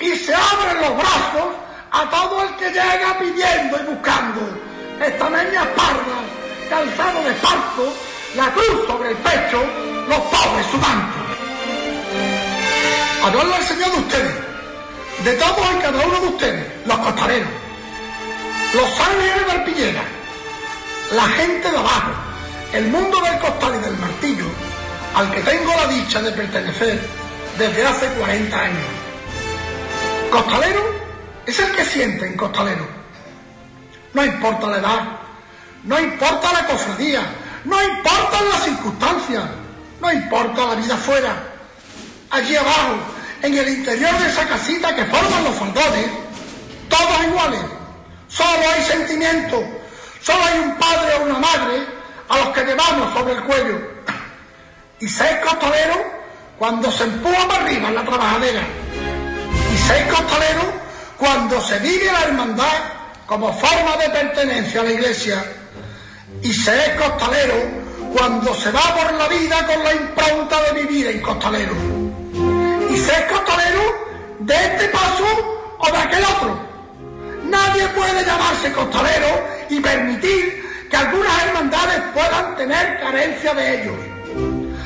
y 0.00 0.10
se 0.16 0.34
abren 0.34 0.80
los 0.80 0.96
brazos 0.96 1.48
a 1.92 2.10
todo 2.10 2.42
el 2.42 2.56
que 2.56 2.68
llega 2.70 3.18
pidiendo 3.18 3.78
y 3.80 3.94
buscando. 3.94 4.40
Estameñas 5.00 5.66
pardas, 5.68 6.24
calzado 6.68 7.22
de 7.22 7.32
parto, 7.34 7.92
la 8.34 8.52
cruz 8.52 8.86
sobre 8.88 9.10
el 9.10 9.16
pecho, 9.18 9.62
los 10.08 10.18
pobres 10.18 10.66
sudantes. 10.72 11.22
Hablarle 13.24 13.54
al 13.54 13.64
Señor 13.64 13.92
de 13.92 13.98
ustedes, 13.98 14.34
de 15.24 15.32
todos 15.34 15.66
y 15.72 15.82
cada 15.82 16.06
uno 16.06 16.20
de 16.20 16.26
ustedes, 16.28 16.86
los 16.86 16.98
costaleros, 16.98 17.65
los 18.76 19.00
ángeles 19.00 19.46
de 19.46 19.52
Alpillera, 19.52 20.02
la 21.14 21.28
gente 21.28 21.70
de 21.70 21.78
abajo, 21.78 22.12
el 22.74 22.88
mundo 22.88 23.18
del 23.22 23.38
costal 23.38 23.74
y 23.74 23.84
del 23.84 23.96
martillo, 23.96 24.44
al 25.14 25.30
que 25.30 25.40
tengo 25.40 25.72
la 25.74 25.86
dicha 25.86 26.20
de 26.20 26.32
pertenecer 26.32 27.00
desde 27.56 27.86
hace 27.86 28.06
40 28.08 28.60
años. 28.60 28.86
Costalero 30.30 30.82
es 31.46 31.58
el 31.58 31.72
que 31.72 31.84
siente 31.86 32.26
en 32.26 32.36
costalero. 32.36 32.86
No 34.12 34.24
importa 34.24 34.66
la 34.66 34.78
edad, 34.78 35.02
no 35.84 35.98
importa 35.98 36.52
la 36.52 36.66
cofradía, 36.66 37.22
no 37.64 37.82
importan 37.82 38.48
las 38.50 38.64
circunstancias, 38.64 39.44
no 40.02 40.12
importa 40.12 40.66
la 40.66 40.74
vida 40.74 40.94
afuera. 40.94 41.34
Allí 42.30 42.54
abajo, 42.56 42.96
en 43.40 43.56
el 43.56 43.68
interior 43.70 44.18
de 44.18 44.28
esa 44.28 44.46
casita 44.46 44.94
que 44.94 45.04
forman 45.06 45.44
los 45.44 45.54
faldones, 45.54 46.10
todos 46.90 47.24
iguales. 47.26 47.75
Solo 48.36 48.70
hay 48.70 48.82
sentimiento, 48.82 49.64
solo 50.20 50.44
hay 50.44 50.58
un 50.58 50.74
padre 50.76 51.14
o 51.14 51.24
una 51.24 51.38
madre 51.38 51.86
a 52.28 52.38
los 52.38 52.48
que 52.48 52.64
llevamos 52.64 53.14
sobre 53.14 53.32
el 53.32 53.44
cuello. 53.44 53.80
Y 55.00 55.08
ser 55.08 55.40
costalero 55.40 55.94
cuando 56.58 56.92
se 56.92 57.04
empuja 57.04 57.48
para 57.48 57.64
arriba 57.64 57.88
en 57.88 57.94
la 57.94 58.04
trabajadera. 58.04 58.60
Y 59.72 59.78
ser 59.78 60.08
costalero 60.08 60.62
cuando 61.16 61.60
se 61.62 61.78
vive 61.78 62.12
la 62.12 62.24
hermandad 62.24 62.78
como 63.26 63.58
forma 63.58 63.96
de 63.96 64.10
pertenencia 64.10 64.82
a 64.82 64.84
la 64.84 64.92
iglesia. 64.92 65.42
Y 66.42 66.52
ser 66.52 66.94
costalero 66.96 67.54
cuando 68.14 68.54
se 68.54 68.70
va 68.70 68.96
por 68.96 69.14
la 69.14 69.28
vida 69.28 69.66
con 69.66 69.82
la 69.82 69.94
impronta 69.94 70.62
de 70.62 70.82
vivir 70.82 71.06
en 71.06 71.22
costalero. 71.22 71.72
Y 72.90 72.98
ser 72.98 73.28
costalero 73.28 73.80
de 74.40 74.54
este 74.54 74.88
paso 74.88 75.76
o 75.78 75.90
de 75.90 75.98
aquel 75.98 76.24
otro. 76.24 76.65
Nadie 77.48 77.88
puede 77.88 78.24
llamarse 78.24 78.72
costalero 78.72 79.48
y 79.70 79.80
permitir 79.80 80.64
que 80.90 80.96
algunas 80.96 81.42
hermandades 81.44 82.02
puedan 82.12 82.56
tener 82.56 83.00
carencia 83.00 83.54
de 83.54 83.82
ellos. 83.82 83.96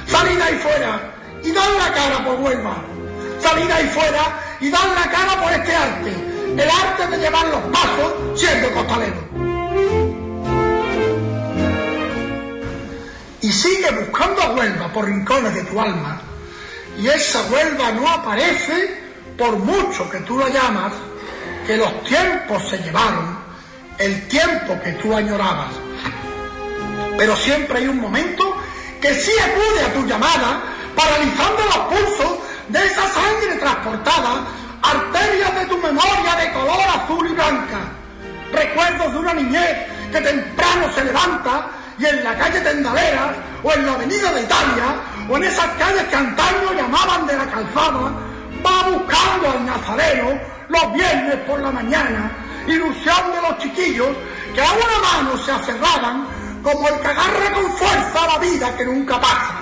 Salid 0.07 0.41
ahí 0.41 0.55
fuera 0.57 1.01
y 1.43 1.53
dan 1.53 1.79
la 1.79 1.93
cara 1.93 2.25
por 2.25 2.41
Huelva. 2.41 2.77
Salir 3.41 3.73
ahí 3.73 3.87
fuera 3.89 4.41
y 4.61 4.71
dan 4.71 4.95
la 4.95 5.11
cara 5.11 5.41
por 5.41 5.53
este 5.53 5.75
arte, 5.75 6.15
el 6.53 6.71
arte 6.71 7.07
de 7.07 7.19
llevar 7.19 7.47
los 7.49 7.63
pasos 7.73 8.41
siendo 8.41 8.71
costalero. 8.73 9.31
Y 13.41 13.51
sigue 13.51 13.91
buscando 13.93 14.43
a 14.43 14.51
Huelva 14.53 14.93
por 14.93 15.07
rincones 15.07 15.55
de 15.55 15.63
tu 15.65 15.81
alma, 15.81 16.21
y 16.99 17.09
esa 17.09 17.43
Huelva 17.51 17.93
no 17.93 18.07
aparece 18.07 19.01
por 19.39 19.57
mucho 19.57 20.11
que 20.11 20.19
tú 20.19 20.39
la 20.39 20.51
llamas, 20.51 20.93
que 21.67 21.77
los 21.77 22.05
tiempos 22.05 22.63
se 22.69 22.79
llevaron, 22.79 23.39
el 23.99 24.29
tiempo 24.29 24.79
que 24.83 24.93
tú 24.93 25.15
añorabas. 25.15 25.73
Pero 27.19 27.37
siempre 27.37 27.79
hay 27.79 27.89
un 27.89 28.01
momento 28.01 28.57
que 29.01 29.15
sí 29.15 29.33
acude 29.39 29.85
a 29.85 29.93
tu 29.93 30.07
llamada 30.07 30.63
paralizando 30.95 31.63
los 31.65 31.79
pulsos 31.79 32.39
de 32.69 32.79
esa 32.87 33.03
sangre 33.09 33.57
transportada, 33.59 34.45
arterias 34.83 35.55
de 35.55 35.67
tu 35.67 35.77
memoria 35.79 36.35
de 36.37 36.53
color 36.53 36.81
azul 36.95 37.27
y 37.29 37.35
blanca, 37.35 37.79
recuerdos 38.53 39.13
de 39.13 39.19
una 39.19 39.35
niñez 39.35 39.77
que 40.13 40.21
temprano 40.21 40.87
se 40.95 41.05
levanta 41.05 41.67
y 41.99 42.07
en 42.07 42.25
la 42.25 42.35
calle 42.37 42.61
Tendaleras 42.61 43.37
o 43.63 43.73
en 43.73 43.87
la 43.87 43.93
avenida 43.93 44.33
de 44.33 44.43
Italia 44.43 44.85
o 45.29 45.37
en 45.37 45.45
esas 45.45 45.67
calles 45.79 46.05
que 46.05 46.17
antaño 46.17 46.73
llamaban 46.75 47.27
de 47.27 47.37
la 47.37 47.47
calzada, 47.47 48.13
va 48.65 48.89
buscando 48.91 49.51
al 49.51 49.67
nazareno 49.67 50.41
los 50.71 50.93
viernes 50.93 51.37
por 51.47 51.61
la 51.61 51.71
mañana, 51.71 52.31
ilusión 52.67 53.33
de 53.33 53.43
los 53.43 53.59
chiquillos 53.59 54.09
que 54.55 54.63
a 54.63 54.73
una 54.73 54.99
mano 55.13 55.39
se 55.45 55.51
aferraban 55.51 56.27
como 56.63 56.89
el 56.89 57.01
que 57.01 57.09
agarra 57.09 57.53
con 57.53 57.73
fuerza 57.73 58.27
la 58.27 58.39
vida 58.39 58.77
que 58.77 58.85
nunca 58.85 59.21
pasa. 59.21 59.55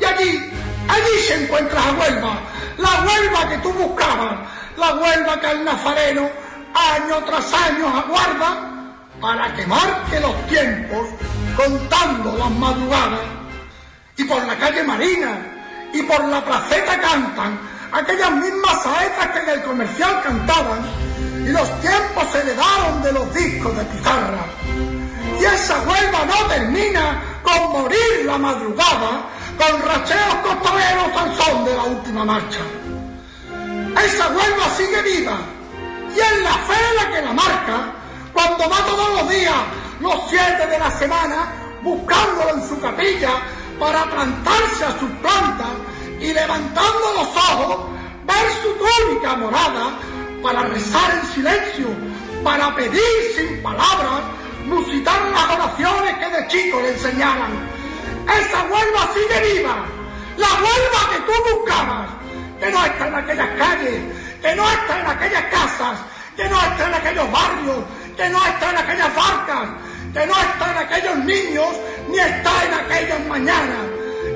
Y 0.00 0.04
allí, 0.04 0.50
allí 0.88 1.18
se 1.26 1.44
encuentra 1.44 1.80
la 1.84 1.92
Huelva, 1.92 2.38
la 2.78 3.04
Huelva 3.04 3.48
que 3.48 3.58
tú 3.58 3.72
buscabas, 3.72 4.38
la 4.76 4.94
Huelva 4.94 5.40
que 5.40 5.50
el 5.50 5.64
nazareno 5.64 6.28
año 6.74 7.16
tras 7.26 7.52
año 7.52 7.88
aguarda 7.88 8.70
para 9.20 9.52
que 9.54 9.66
marque 9.66 10.20
los 10.20 10.46
tiempos 10.46 11.08
contando 11.56 12.36
las 12.38 12.50
madrugadas. 12.50 13.20
Y 14.16 14.24
por 14.24 14.44
la 14.44 14.56
calle 14.56 14.84
Marina 14.84 15.38
y 15.92 16.02
por 16.02 16.24
la 16.28 16.44
placeta 16.44 17.00
cantan 17.00 17.58
aquellas 17.92 18.30
mismas 18.32 18.82
saetas 18.82 19.26
que 19.28 19.38
en 19.40 19.48
el 19.48 19.62
comercial 19.62 20.22
cantaban 20.22 20.80
y 21.44 21.48
los 21.48 21.80
tiempos 21.80 22.24
se 22.32 22.38
heredaron 22.38 23.02
de 23.02 23.12
los 23.12 23.34
discos 23.34 23.76
de 23.76 23.84
pizarra. 23.84 24.44
Y 25.40 25.44
esa 25.44 25.80
Huelva 25.80 26.24
no 26.26 26.46
termina 26.48 27.22
con 27.42 27.72
morir 27.72 28.24
la 28.24 28.38
madrugada 28.38 29.22
con 29.56 29.82
racheos 29.82 30.34
costaleros 30.42 31.16
al 31.16 31.36
son 31.36 31.64
de 31.64 31.74
la 31.74 31.82
última 31.84 32.24
marcha. 32.24 32.60
Esa 34.04 34.28
Huelva 34.28 34.68
sigue 34.76 35.02
viva 35.02 35.38
y 36.14 36.18
es 36.18 36.42
la 36.42 36.52
fe 36.52 36.80
la 36.96 37.14
que 37.14 37.22
la 37.22 37.32
marca 37.32 37.92
cuando 38.32 38.70
va 38.70 38.76
todos 38.86 39.20
los 39.20 39.30
días, 39.30 39.54
los 40.00 40.14
siete 40.28 40.66
de 40.66 40.78
la 40.78 40.90
semana, 40.92 41.52
buscándolo 41.82 42.54
en 42.54 42.68
su 42.68 42.80
capilla 42.80 43.30
para 43.78 44.04
plantarse 44.04 44.84
a 44.84 44.98
sus 44.98 45.10
plantas 45.22 45.68
y 46.20 46.32
levantando 46.32 47.12
los 47.16 47.28
ojos, 47.28 47.88
ver 48.24 48.46
su 48.62 48.68
túnica 48.76 49.36
morada 49.36 49.98
para 50.42 50.62
rezar 50.64 51.10
en 51.12 51.26
silencio, 51.34 51.88
para 52.44 52.74
pedir 52.74 53.00
sin 53.36 53.62
palabras, 53.62 54.20
musitar 54.66 55.20
las 55.32 55.50
oraciones 55.50 56.16
que 56.18 56.28
de 56.28 56.48
chico 56.48 56.80
le 56.80 56.92
enseñaran. 56.92 57.50
Esa 58.28 58.62
Huelva 58.64 59.08
sigue 59.14 59.54
viva, 59.54 59.76
la 60.36 60.48
Huelva 60.48 61.00
que 61.10 61.20
tú 61.26 61.56
buscabas, 61.56 62.10
que 62.60 62.70
no 62.70 62.84
está 62.84 63.08
en 63.08 63.14
aquellas 63.14 63.48
calles, 63.58 64.02
que 64.42 64.54
no 64.54 64.70
está 64.70 65.00
en 65.00 65.06
aquellas 65.06 65.44
casas, 65.44 65.98
que 66.36 66.48
no 66.48 66.60
está 66.60 66.86
en 66.86 66.94
aquellos 66.94 67.32
barrios, 67.32 67.78
que 68.16 68.28
no 68.28 68.46
está 68.46 68.70
en 68.70 68.76
aquellas 68.76 69.16
barcas, 69.16 69.68
que 70.12 70.26
no 70.26 70.34
está 70.38 70.70
en 70.70 70.78
aquellos 70.78 71.16
niños, 71.24 71.68
ni 72.08 72.18
está 72.18 72.64
en 72.66 72.74
aquellas 72.74 73.26
mañanas. 73.26 73.86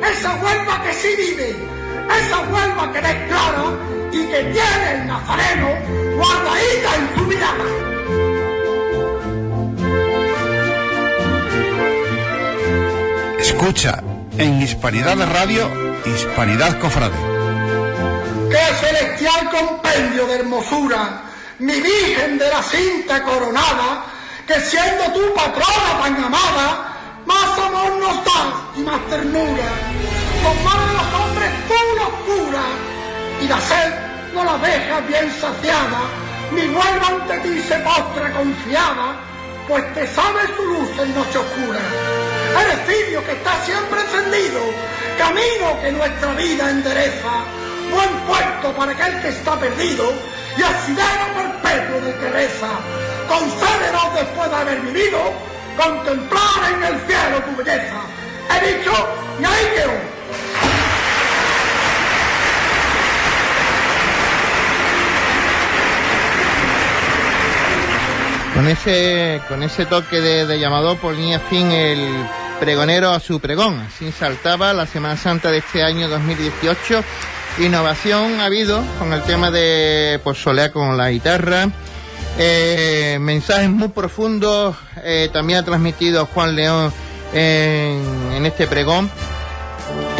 Esa 0.02 0.34
Huelva 0.36 0.82
que 0.82 0.92
sí 0.94 1.14
vive, 1.16 1.73
esa 2.18 2.40
Huelva 2.40 2.92
que 2.92 2.98
es 2.98 3.28
clara 3.28 3.64
y 4.12 4.26
que 4.26 4.42
tiene 4.52 4.92
el 4.92 5.06
nazareno 5.06 5.68
guardadita 6.16 6.96
en 6.96 7.14
su 7.14 7.22
mirada. 7.26 7.64
Escucha 13.40 14.02
en 14.38 14.62
Hispanidad 14.62 15.16
de 15.16 15.26
Radio, 15.26 15.70
Hispanidad 16.04 16.78
Cofrade. 16.80 17.16
¡Qué 18.50 18.86
celestial 18.86 19.50
compendio 19.50 20.26
de 20.26 20.34
hermosura! 20.40 21.22
Mi 21.58 21.80
Virgen 21.80 22.36
de 22.36 22.48
la 22.48 22.62
cinta 22.62 23.22
coronada, 23.22 24.06
que 24.46 24.54
siendo 24.60 25.04
tu 25.12 25.34
patrona 25.34 26.02
tan 26.02 26.24
amada, 26.24 27.22
más 27.26 27.58
amor 27.58 27.96
nos 28.00 28.24
da 28.24 28.40
y 28.76 28.80
más 28.80 29.00
ternura. 29.08 29.68
Con 30.42 30.64
manos 30.64 31.23
y 33.44 33.48
la 33.48 33.60
sed 33.60 33.92
no 34.32 34.42
la 34.42 34.56
dejas 34.56 35.06
bien 35.06 35.30
saciada, 35.38 36.00
mi 36.50 36.66
vuelva 36.68 37.08
ante 37.08 37.38
ti 37.40 37.60
se 37.60 37.76
postra 37.80 38.32
confiada, 38.32 39.20
pues 39.68 39.94
te 39.94 40.06
sabe 40.08 40.40
su 40.56 40.64
luz 40.64 40.88
en 40.98 41.14
noche 41.14 41.38
oscura. 41.38 41.80
Eres 42.62 42.80
cirio 42.88 43.24
que 43.24 43.32
está 43.32 43.52
siempre 43.64 44.00
encendido, 44.00 44.60
camino 45.18 45.80
que 45.82 45.92
nuestra 45.92 46.32
vida 46.34 46.70
endereza, 46.70 47.32
buen 47.92 48.10
puerto 48.26 48.72
para 48.76 48.92
aquel 48.92 49.20
que 49.20 49.28
está 49.28 49.60
perdido 49.60 50.04
y 50.56 50.62
asidero 50.62 51.24
perpetuo 51.36 52.00
del 52.00 52.14
que 52.20 52.30
reza. 52.30 52.70
Concédenos 53.28 54.14
después 54.14 54.50
de 54.50 54.56
haber 54.56 54.80
vivido, 54.80 55.18
contemplar 55.76 56.60
en 56.76 56.84
el 56.84 57.00
cielo 57.06 57.42
tu 57.44 57.56
belleza. 57.56 58.00
He 58.50 58.74
dicho, 58.74 58.92
y 59.38 59.44
ahí 59.44 59.66
quedó. 59.74 60.13
Con 68.54 68.68
ese, 68.68 69.40
con 69.48 69.62
ese 69.62 69.84
toque 69.84 70.20
de, 70.20 70.46
de 70.46 70.58
llamado 70.60 70.96
ponía 70.96 71.40
fin 71.40 71.72
el 71.72 72.08
pregonero 72.60 73.10
a 73.10 73.20
su 73.20 73.40
pregón. 73.40 73.80
Así 73.80 74.12
saltaba 74.12 74.72
la 74.72 74.86
Semana 74.86 75.16
Santa 75.16 75.50
de 75.50 75.58
este 75.58 75.82
año 75.82 76.08
2018. 76.08 77.02
Innovación 77.58 78.40
ha 78.40 78.46
habido 78.46 78.82
con 78.98 79.12
el 79.12 79.22
tema 79.22 79.50
de 79.50 80.20
pues, 80.22 80.38
solear 80.38 80.72
con 80.72 80.96
la 80.96 81.10
guitarra. 81.10 81.68
Eh, 82.38 83.18
mensajes 83.20 83.70
muy 83.70 83.88
profundos 83.88 84.76
eh, 85.04 85.30
también 85.32 85.60
ha 85.60 85.64
transmitido 85.64 86.26
Juan 86.26 86.56
León 86.56 86.92
en, 87.32 88.44
este 88.44 88.66
pregón 88.66 89.08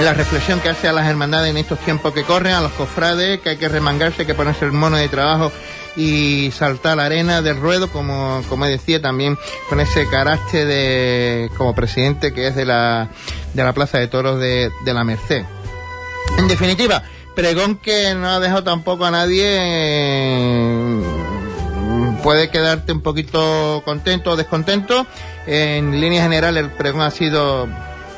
la 0.00 0.12
reflexión 0.12 0.60
que 0.60 0.68
hace 0.68 0.86
a 0.86 0.92
las 0.92 1.08
hermandades 1.08 1.50
en 1.50 1.56
estos 1.56 1.78
tiempos 1.80 2.12
que 2.12 2.22
corren, 2.24 2.54
a 2.54 2.60
los 2.60 2.72
cofrades, 2.72 3.40
que 3.40 3.50
hay 3.50 3.56
que 3.56 3.68
remangarse, 3.68 4.26
que 4.26 4.34
ponerse 4.34 4.64
el 4.64 4.72
mono 4.72 4.96
de 4.96 5.08
trabajo 5.08 5.50
y 5.96 6.50
saltar 6.52 6.96
la 6.96 7.06
arena 7.06 7.42
del 7.42 7.60
ruedo, 7.60 7.90
como, 7.90 8.42
como 8.48 8.66
decía 8.66 9.00
también, 9.00 9.38
con 9.68 9.80
ese 9.80 10.08
carácter 10.08 10.66
de, 10.66 11.50
como 11.56 11.74
presidente 11.74 12.32
que 12.32 12.48
es 12.48 12.56
de 12.56 12.64
la, 12.64 13.08
de 13.52 13.62
la 13.62 13.72
Plaza 13.72 13.98
de 13.98 14.08
Toros 14.08 14.40
de, 14.40 14.70
de 14.84 14.94
la 14.94 15.04
Merced. 15.04 15.44
En 16.38 16.48
definitiva, 16.48 17.02
pregón 17.34 17.76
que 17.76 18.14
no 18.14 18.28
ha 18.28 18.40
dejado 18.40 18.64
tampoco 18.64 19.04
a 19.04 19.10
nadie, 19.10 19.44
eh, 19.46 21.00
puede 22.22 22.48
quedarte 22.48 22.92
un 22.92 23.02
poquito 23.02 23.82
contento 23.84 24.32
o 24.32 24.36
descontento. 24.36 25.06
En 25.46 26.00
línea 26.00 26.22
general 26.22 26.56
el 26.56 26.70
pregón 26.70 27.02
ha 27.02 27.10
sido 27.10 27.68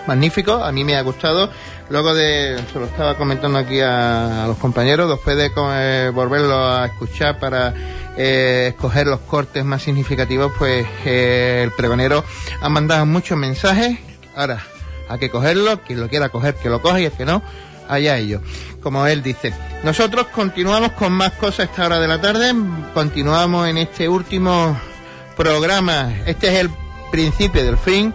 magnífico, 0.06 0.54
a 0.54 0.72
mí 0.72 0.84
me 0.84 0.96
ha 0.96 1.02
gustado. 1.02 1.50
Luego 1.88 2.14
de, 2.14 2.60
se 2.72 2.80
lo 2.80 2.86
estaba 2.86 3.16
comentando 3.16 3.58
aquí 3.58 3.80
a, 3.80 4.44
a 4.44 4.46
los 4.48 4.56
compañeros, 4.58 5.08
después 5.08 5.36
de 5.36 5.52
eh, 5.56 6.10
volverlo 6.12 6.56
a 6.56 6.86
escuchar 6.86 7.38
para 7.38 7.74
eh, 8.16 8.72
escoger 8.74 9.06
los 9.06 9.20
cortes 9.20 9.64
más 9.64 9.82
significativos, 9.82 10.52
pues 10.58 10.84
eh, 11.04 11.60
el 11.62 11.70
pregonero 11.70 12.24
ha 12.60 12.68
mandado 12.68 13.06
muchos 13.06 13.38
mensajes. 13.38 13.98
Ahora, 14.34 14.64
hay 15.08 15.18
que 15.20 15.30
cogerlo, 15.30 15.80
quien 15.82 16.00
lo 16.00 16.08
quiera 16.08 16.28
coger, 16.28 16.56
que 16.56 16.68
lo 16.68 16.82
coja 16.82 17.00
y 17.00 17.04
el 17.04 17.12
que 17.12 17.24
no, 17.24 17.40
allá 17.88 18.18
ellos. 18.18 18.42
Como 18.82 19.06
él 19.06 19.22
dice. 19.22 19.54
Nosotros 19.84 20.26
continuamos 20.34 20.92
con 20.92 21.12
más 21.12 21.32
cosas 21.32 21.60
a 21.60 21.64
esta 21.64 21.86
hora 21.86 22.00
de 22.00 22.08
la 22.08 22.20
tarde, 22.20 22.52
continuamos 22.94 23.68
en 23.68 23.78
este 23.78 24.08
último 24.08 24.76
programa. 25.36 26.12
Este 26.26 26.48
es 26.48 26.54
el 26.54 26.70
principio 27.12 27.64
del 27.64 27.78
fin 27.78 28.12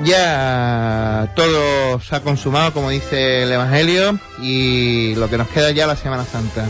ya 0.00 1.32
todo 1.36 2.00
se 2.00 2.16
ha 2.16 2.20
consumado, 2.20 2.72
como 2.72 2.90
dice 2.90 3.44
el 3.44 3.52
Evangelio, 3.52 4.18
y 4.40 5.14
lo 5.14 5.28
que 5.28 5.38
nos 5.38 5.48
queda 5.48 5.70
ya 5.70 5.86
la 5.86 5.96
Semana 5.96 6.24
Santa. 6.24 6.66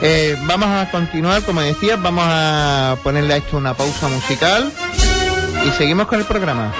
Eh, 0.00 0.36
vamos 0.46 0.68
a 0.68 0.90
continuar, 0.90 1.42
como 1.42 1.60
decía, 1.60 1.96
vamos 1.96 2.24
a 2.26 2.96
ponerle 3.02 3.34
a 3.34 3.36
esto 3.38 3.56
una 3.56 3.74
pausa 3.74 4.08
musical 4.08 4.72
y 5.66 5.70
seguimos 5.72 6.06
con 6.06 6.20
el 6.20 6.24
programa. 6.24 6.72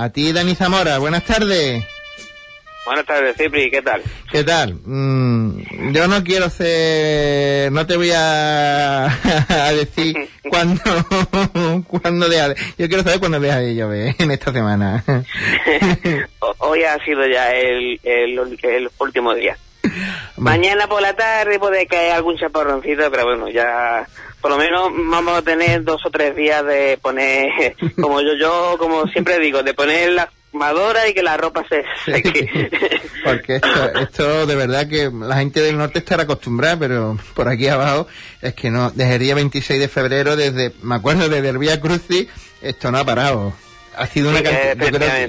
A 0.00 0.08
ti 0.08 0.32
Dani 0.32 0.54
Zamora, 0.54 0.98
buenas 0.98 1.24
tardes. 1.24 1.84
Buenas 2.86 3.04
tardes, 3.04 3.36
Cipri, 3.36 3.70
¿qué 3.70 3.82
tal? 3.82 4.02
¿Qué 4.32 4.42
tal? 4.42 4.74
Mm, 4.84 5.92
yo 5.92 6.08
no 6.08 6.24
quiero 6.24 6.48
ser... 6.48 7.70
No 7.70 7.86
te 7.86 7.96
voy 7.96 8.10
a, 8.14 9.04
a 9.48 9.72
decir 9.72 10.16
cuándo, 10.48 10.80
cuándo 11.86 12.28
deja 12.30 12.48
de- 12.48 12.56
Yo 12.78 12.88
quiero 12.88 13.02
saber 13.02 13.20
cuándo 13.20 13.38
deja 13.38 13.58
de 13.58 13.74
llover 13.74 14.14
en 14.18 14.30
esta 14.30 14.50
semana. 14.52 15.04
Hoy 16.58 16.82
ha 16.84 16.96
sido 17.04 17.26
ya 17.26 17.52
el, 17.52 18.00
el, 18.02 18.38
el 18.62 18.90
último 18.98 19.34
día. 19.34 19.58
Mañana 20.38 20.86
por 20.88 21.02
la 21.02 21.12
tarde 21.12 21.58
puede 21.58 21.86
caer 21.86 22.12
algún 22.12 22.38
chaparroncito, 22.38 23.10
pero 23.10 23.24
bueno, 23.26 23.48
ya 23.50 24.06
por 24.40 24.50
lo 24.50 24.58
menos 24.58 24.90
vamos 24.94 25.38
a 25.38 25.42
tener 25.42 25.82
dos 25.84 26.04
o 26.06 26.10
tres 26.10 26.34
días 26.36 26.64
de 26.64 26.98
poner, 27.00 27.76
como 28.00 28.20
yo, 28.20 28.34
yo 28.34 28.76
como 28.78 29.06
siempre 29.08 29.38
digo, 29.38 29.62
de 29.62 29.74
poner 29.74 30.12
la 30.12 30.30
madora 30.52 31.06
y 31.08 31.14
que 31.14 31.22
la 31.22 31.36
ropa 31.36 31.64
se 31.68 31.84
seque. 32.04 32.70
Porque 33.24 33.56
esto, 33.56 33.98
esto 34.00 34.46
de 34.46 34.56
verdad 34.56 34.88
que 34.88 35.10
la 35.12 35.36
gente 35.36 35.60
del 35.60 35.78
norte 35.78 36.00
estará 36.00 36.24
acostumbrada, 36.24 36.76
pero 36.78 37.16
por 37.34 37.48
aquí 37.48 37.68
abajo 37.68 38.08
es 38.42 38.54
que 38.54 38.70
no, 38.70 38.90
desde 38.90 39.14
el 39.14 39.20
día 39.20 39.34
26 39.36 39.78
de 39.78 39.88
febrero, 39.88 40.34
desde, 40.36 40.72
me 40.82 40.96
acuerdo 40.96 41.28
desde 41.28 41.48
el 41.50 41.58
Vía 41.58 41.80
Crucis, 41.80 42.26
esto 42.62 42.90
no 42.90 42.98
ha 42.98 43.04
parado. 43.04 43.52
Ha 43.96 44.06
sido 44.06 44.30
una 44.30 44.38
Sí, 44.38 44.44
cantidad, 44.44 44.76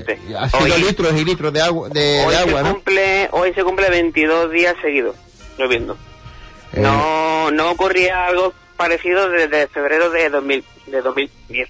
que 0.06 0.36
ha 0.38 0.50
sido 0.50 0.64
Hoy- 0.76 0.82
litros 0.82 1.14
y 1.14 1.26
litros 1.26 1.52
de 1.52 1.62
agua, 1.62 1.90
de, 1.90 2.00
de 2.00 2.26
hoy, 2.26 2.36
agua, 2.36 2.60
se 2.60 2.64
¿no? 2.64 2.74
cumple, 2.74 3.30
hoy 3.32 3.54
se 3.54 3.64
cumple 3.64 3.90
22 3.90 4.52
días 4.52 4.76
seguidos 4.82 5.16
lloviendo. 5.58 5.98
Eh, 6.74 6.80
No, 6.80 7.52
no 7.52 7.72
ocurría 7.72 8.28
algo 8.28 8.54
parecido 8.82 9.30
desde 9.30 9.68
febrero 9.68 10.10
de 10.10 10.30
2000, 10.30 10.66
de 10.88 11.02
2010. 11.02 11.70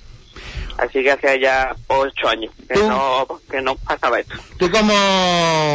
Así 0.78 1.04
que 1.04 1.12
hace 1.12 1.40
ya 1.40 1.76
ocho 1.88 2.28
años 2.30 2.54
que 2.68 2.74
¿Tú? 2.74 2.88
no, 2.88 3.28
que 3.50 3.62
no 3.62 3.76
pasaba 3.76 4.20
esto. 4.20 4.34
Tú 4.58 4.72
como 4.72 4.94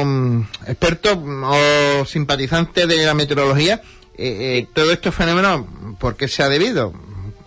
mm, 0.04 0.42
experto 0.66 1.16
mm, 1.16 1.44
o 1.44 2.04
simpatizante 2.06 2.86
de 2.86 3.04
la 3.04 3.12
meteorología, 3.12 3.82
eh, 4.16 4.58
eh, 4.58 4.66
todos 4.72 4.92
estos 4.92 5.14
fenómenos, 5.14 5.66
¿por 6.00 6.16
qué 6.16 6.26
se 6.26 6.42
ha 6.42 6.48
debido? 6.48 6.94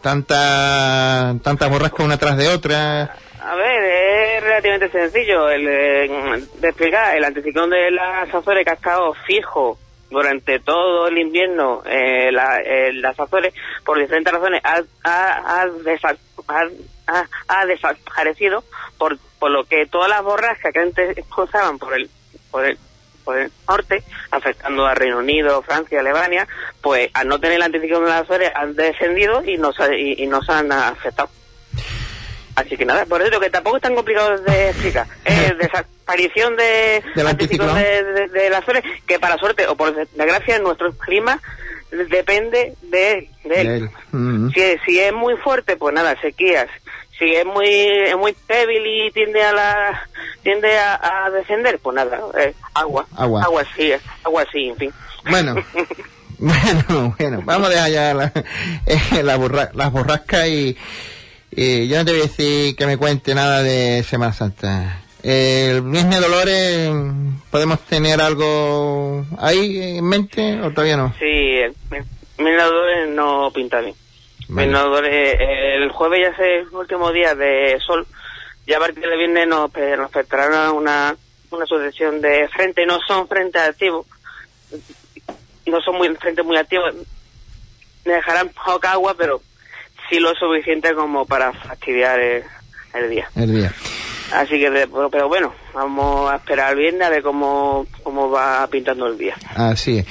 Tanta, 0.02 1.36
tantas 1.44 1.70
borrascas 1.70 2.06
una 2.06 2.18
tras 2.18 2.38
de 2.38 2.48
otra. 2.48 3.16
A 3.42 3.56
ver, 3.56 3.84
es 3.84 4.44
relativamente 4.44 4.92
sencillo 4.92 5.50
el, 5.50 5.68
eh, 5.68 6.44
de 6.62 6.68
explicar. 6.68 7.18
El 7.18 7.24
anticiclón 7.24 7.72
de 7.72 7.90
las 7.90 8.34
Azores 8.34 8.64
que 8.64 8.72
ha 8.72 8.76
estado 8.76 9.14
fijo 9.26 9.80
durante 10.10 10.60
todo 10.60 11.08
el 11.08 11.18
invierno 11.18 11.84
eh, 11.86 12.32
la- 12.32 12.60
en 12.62 13.02
las 13.02 13.20
Azores, 13.20 13.54
por 13.86 14.00
diferentes 14.00 14.34
razones, 14.34 14.62
ha, 14.64 14.82
ha, 15.04 15.62
ha 15.62 15.66
desa- 15.68 16.18
ha- 16.48 16.68
ha- 17.08 17.28
ha 17.48 17.66
desaparecido, 17.66 18.64
por, 18.98 19.18
por 19.40 19.52
lo 19.52 19.64
que 19.66 19.86
todas 19.86 20.10
las 20.10 20.24
borrascas 20.24 20.74
que 20.74 20.80
antes 20.80 21.26
cruzaban 21.30 21.78
por 21.80 21.94
el, 21.94 22.10
por 22.52 22.66
el 22.66 22.78
por 23.26 23.38
el 23.38 23.52
norte, 23.68 24.02
afectando 24.32 24.88
a 24.88 24.96
Reino 24.96 25.20
Unido, 25.20 25.62
Francia, 25.62 26.00
Alemania, 26.00 26.48
pues 26.82 27.12
al 27.14 27.28
no 27.28 27.40
tener 27.40 27.58
el 27.58 27.62
anticiclón 27.62 28.04
de 28.06 28.10
las 28.10 28.22
Azores 28.22 28.52
han 28.56 28.74
descendido 28.76 29.44
y 29.46 29.58
nos, 29.58 29.76
y, 29.96 30.24
y 30.24 30.26
nos 30.26 30.50
han 30.50 30.72
afectado. 30.72 31.30
Así 32.60 32.78
que 32.78 32.86
nada, 32.86 33.06
por 33.06 33.22
eso 33.22 33.40
que 33.40 33.50
tampoco 33.50 33.78
es 33.78 33.84
tan 33.84 33.96
complicado 33.96 34.38
de 34.40 34.70
explicar. 34.70 35.08
Es 35.26 35.58
desaparición 35.58 36.56
de 36.56 37.04
Del 37.16 37.28
anticiclón 37.28 37.76
de, 37.76 38.04
de, 38.04 38.28
de 38.30 38.50
las 38.50 38.62
Azores, 38.64 38.84
que 39.08 39.20
para 39.20 39.38
suerte 39.38 39.68
o 39.68 39.76
por 39.76 39.94
desgracia 39.96 40.60
nuestro 40.60 40.92
clima 40.94 41.40
depende 41.92 42.76
de, 42.84 43.30
de 43.44 43.62
él. 43.62 43.68
él. 43.68 43.90
Mm. 44.12 44.50
Si, 44.52 44.62
es- 44.62 44.82
si 44.86 45.00
es 45.00 45.14
muy 45.14 45.36
fuerte, 45.38 45.76
pues 45.76 45.94
nada, 45.94 46.16
sequías. 46.22 46.68
Si 47.18 47.26
es 47.36 47.46
muy 47.46 47.68
es 47.68 48.16
muy 48.16 48.34
débil 48.48 48.82
y 48.86 49.12
tiende 49.12 49.44
a 49.44 49.52
la 49.52 50.08
tiende 50.42 50.78
a, 50.78 51.26
a 51.26 51.30
descender, 51.32 51.78
pues 51.80 51.94
nada, 51.96 52.18
eh, 52.40 52.54
agua, 52.74 53.06
Agua. 53.18 53.44
agua 53.44 53.64
sí, 53.76 53.92
eh, 53.92 54.00
agua 54.24 54.46
sí, 54.52 54.70
en 54.70 54.76
fin. 54.78 54.94
Bueno, 55.30 55.56
bueno, 56.38 57.16
bueno, 57.20 57.42
vamos 57.44 57.68
a 57.68 57.72
dejar 57.72 57.90
ya 57.92 58.14
la, 58.14 58.32
eh, 58.86 59.24
la 59.24 59.38
borra- 59.38 59.70
las 59.74 59.92
borrascas 59.92 60.48
y, 60.48 60.78
y 61.52 61.88
yo 61.88 61.98
no 61.98 62.06
te 62.06 62.12
voy 62.12 62.20
a 62.22 62.24
decir 62.24 62.76
que 62.76 62.86
me 62.86 62.98
cuente 62.98 63.34
nada 63.36 63.64
de 63.64 64.04
Semana 64.04 64.34
Santa. 64.34 65.02
El 65.24 65.82
Viernes 65.82 66.22
Dolores, 66.22 66.92
¿podemos 67.52 67.80
tener 67.82 68.22
algo 68.22 69.26
ahí 69.38 69.98
en 69.98 70.06
mente 70.06 70.62
o 70.62 70.72
todavía 70.72 70.96
no? 70.96 71.14
Sí, 71.20 71.26
el 71.26 71.76
Minadores 72.38 73.10
no 73.10 73.52
pinta 73.54 73.82
bien. 73.82 73.96
Vale. 74.48 74.68
Minadores, 74.68 75.38
el 75.40 75.92
jueves 75.92 76.22
ya 76.22 76.30
es 76.30 76.68
el 76.68 76.74
último 76.74 77.12
día 77.12 77.36
de 77.36 77.78
sol, 77.86 78.08
ya 78.66 78.78
a 78.78 78.80
partir 78.80 79.04
de 79.08 79.18
viernes 79.18 79.48
nos, 79.48 79.72
nos 79.76 80.06
afectará 80.06 80.72
una, 80.72 81.16
una 81.52 81.66
sucesión 81.66 82.22
de 82.22 82.48
frentes, 82.48 82.88
no 82.88 83.00
son 83.06 83.28
frentes 83.28 83.62
activos, 83.62 84.06
no 85.66 85.82
son 85.82 85.98
muy 85.98 86.16
frentes 86.16 86.46
muy 86.46 86.58
activos, 86.58 86.96
me 88.06 88.14
dejarán 88.14 88.50
poca 88.50 88.94
agua, 88.94 89.16
pero 89.18 89.42
sí 90.10 90.20
lo 90.20 90.34
suficiente 90.36 90.94
como 90.94 91.26
para 91.26 91.54
fastidiar 91.54 92.20
el, 92.20 92.44
el 92.94 93.10
día. 93.10 93.30
El 93.36 93.56
día. 93.56 93.74
Así 94.32 94.60
que, 94.60 94.70
pero, 94.70 95.10
pero 95.10 95.28
bueno, 95.28 95.54
vamos 95.74 96.32
a 96.32 96.36
esperar 96.36 96.74
el 96.74 96.78
viernes 96.78 97.08
a 97.08 97.10
ver 97.10 97.24
cómo, 97.24 97.88
cómo 98.04 98.30
va 98.30 98.68
pintando 98.68 99.08
el 99.08 99.18
día. 99.18 99.36
Así 99.56 100.00
es. 100.00 100.06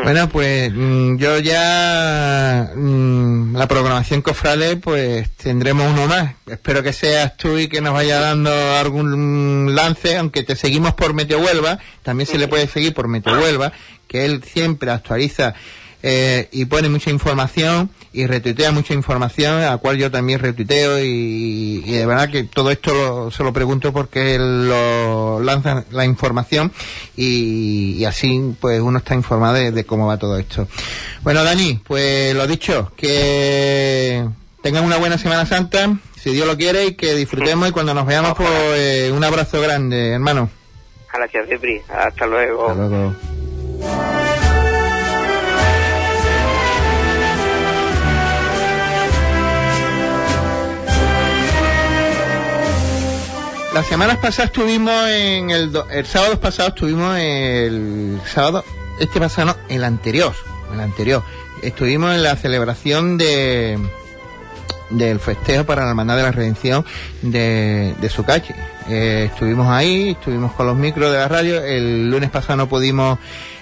Bueno, 0.00 0.28
pues 0.28 0.70
mm, 0.72 1.16
yo 1.16 1.38
ya 1.40 2.70
mm, 2.74 3.56
la 3.56 3.66
programación 3.66 4.22
cofrade, 4.22 4.76
pues 4.76 5.30
tendremos 5.32 5.90
uno 5.90 6.06
más. 6.06 6.34
Espero 6.46 6.82
que 6.82 6.92
seas 6.92 7.36
tú 7.36 7.58
y 7.58 7.68
que 7.68 7.80
nos 7.80 7.92
vaya 7.92 8.20
dando 8.20 8.52
algún 8.76 9.74
lance, 9.74 10.16
aunque 10.16 10.44
te 10.44 10.54
seguimos 10.54 10.94
por 10.94 11.12
Meteo 11.12 11.40
Huelva, 11.40 11.78
también 12.04 12.28
se 12.28 12.38
le 12.38 12.46
puede 12.46 12.68
seguir 12.68 12.94
por 12.94 13.08
Meteo 13.08 13.40
Huelva, 13.40 13.72
que 14.06 14.24
él 14.26 14.44
siempre 14.44 14.92
actualiza 14.92 15.54
eh, 16.04 16.48
y 16.52 16.66
pone 16.66 16.88
mucha 16.88 17.10
información 17.10 17.90
y 18.16 18.26
retuitea 18.26 18.72
mucha 18.72 18.94
información, 18.94 19.54
a 19.62 19.70
la 19.70 19.76
cual 19.76 19.98
yo 19.98 20.10
también 20.10 20.38
retuiteo 20.40 20.98
y, 21.04 21.82
y 21.84 21.92
de 21.92 22.06
verdad 22.06 22.30
que 22.30 22.44
todo 22.44 22.70
esto 22.70 22.94
lo- 22.94 23.30
se 23.30 23.44
lo 23.44 23.52
pregunto 23.52 23.92
porque 23.92 24.34
él 24.36 24.68
lo 24.68 25.40
lanza 25.40 25.84
la 25.90 26.04
información 26.04 26.72
y, 27.16 27.92
y 27.98 28.04
así 28.06 28.54
pues 28.60 28.80
uno 28.80 28.98
está 28.98 29.14
informado 29.14 29.54
de, 29.54 29.70
de 29.70 29.84
cómo 29.84 30.06
va 30.06 30.16
todo 30.18 30.38
esto. 30.38 30.66
Bueno 31.22 31.44
Dani, 31.44 31.80
pues 31.86 32.34
lo 32.34 32.46
dicho, 32.46 32.90
que 32.96 34.26
tengan 34.62 34.84
una 34.84 34.96
buena 34.96 35.18
Semana 35.18 35.44
Santa, 35.46 35.96
si 36.18 36.30
Dios 36.32 36.46
lo 36.46 36.56
quiere 36.56 36.86
y 36.86 36.94
que 36.94 37.14
disfrutemos 37.14 37.68
y 37.68 37.72
cuando 37.72 37.92
nos 37.94 38.06
veamos 38.06 38.32
pues 38.34 38.48
eh, 38.50 39.12
un 39.14 39.22
abrazo 39.24 39.60
grande 39.60 40.12
hermano. 40.12 40.48
Gracias, 41.12 41.48
Cipri. 41.48 41.80
Hasta 41.88 42.26
luego. 42.26 42.68
Hasta 42.70 42.86
luego. 42.88 43.14
Las 53.76 53.88
semanas 53.88 54.16
pasadas 54.16 54.46
estuvimos 54.52 55.06
en 55.10 55.50
el, 55.50 55.70
do- 55.70 55.86
el 55.90 56.06
sábado 56.06 56.40
pasado 56.40 56.70
estuvimos 56.70 57.14
el 57.18 58.18
sábado, 58.24 58.64
este 58.98 59.20
pasado 59.20 59.48
no, 59.48 59.56
el 59.68 59.84
anterior, 59.84 60.32
el 60.72 60.80
anterior, 60.80 61.22
estuvimos 61.62 62.14
en 62.14 62.22
la 62.22 62.36
celebración 62.36 63.18
de 63.18 63.78
del 64.88 65.20
festejo 65.20 65.64
para 65.64 65.82
la 65.82 65.90
Hermandad 65.90 66.16
de 66.16 66.22
la 66.22 66.30
Redención 66.32 66.86
de, 67.20 67.94
de 68.00 68.08
Sucachi. 68.08 68.54
Eh, 68.88 69.28
estuvimos 69.30 69.68
ahí, 69.68 70.12
estuvimos 70.12 70.52
con 70.52 70.66
los 70.68 70.76
micros 70.76 71.12
de 71.12 71.18
la 71.18 71.28
radio. 71.28 71.62
El 71.62 72.08
lunes 72.08 72.30
pasado 72.30 72.56
no 72.56 72.68
pudimos 72.70 73.18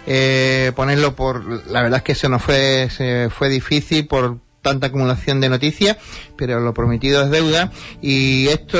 eh, 0.06 0.70
ponerlo 0.76 1.16
por, 1.16 1.66
la 1.66 1.82
verdad 1.82 1.96
es 1.98 2.02
que 2.04 2.14
se 2.14 2.28
nos 2.28 2.40
fue, 2.40 2.88
se 2.96 3.30
fue 3.36 3.48
difícil 3.48 4.06
por 4.06 4.36
tanta 4.64 4.88
acumulación 4.88 5.40
de 5.40 5.48
noticias, 5.48 5.98
pero 6.36 6.58
lo 6.58 6.74
prometido 6.74 7.22
es 7.22 7.30
deuda 7.30 7.70
y 8.02 8.48
esto 8.48 8.78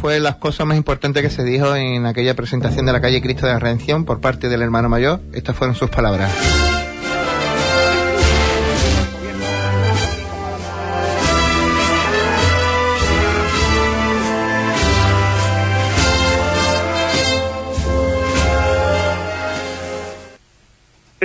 fue 0.00 0.20
las 0.20 0.36
cosas 0.36 0.66
más 0.66 0.78
importantes 0.78 1.22
que 1.22 1.28
se 1.28 1.44
dijo 1.44 1.76
en 1.76 2.06
aquella 2.06 2.34
presentación 2.34 2.86
de 2.86 2.92
la 2.92 3.02
calle 3.02 3.20
Cristo 3.20 3.46
de 3.46 3.52
la 3.52 3.58
Redención 3.58 4.06
por 4.06 4.22
parte 4.22 4.48
del 4.48 4.62
hermano 4.62 4.88
mayor. 4.88 5.20
Estas 5.34 5.54
fueron 5.54 5.74
sus 5.74 5.90
palabras. 5.90 6.73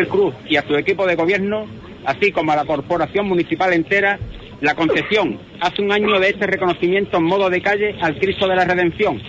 Cruz 0.08 0.34
y 0.48 0.56
a 0.56 0.68
su 0.68 0.76
equipo 0.76 1.06
de 1.06 1.16
gobierno, 1.16 1.66
así 2.06 2.32
como 2.32 2.52
a 2.52 2.56
la 2.56 2.66
corporación 2.66 3.28
municipal 3.28 3.74
entera, 3.74 4.20
la 4.62 4.76
concesión 4.76 5.40
hace 5.62 5.82
un 5.82 5.92
año 5.92 6.20
de 6.20 6.30
este 6.30 6.46
reconocimiento 6.46 7.18
en 7.18 7.24
modo 7.24 7.50
de 7.50 7.62
calle 7.62 7.96
al 8.02 8.18
Cristo 8.20 8.48
de 8.48 8.56
la 8.56 8.66
Redención 8.66 9.22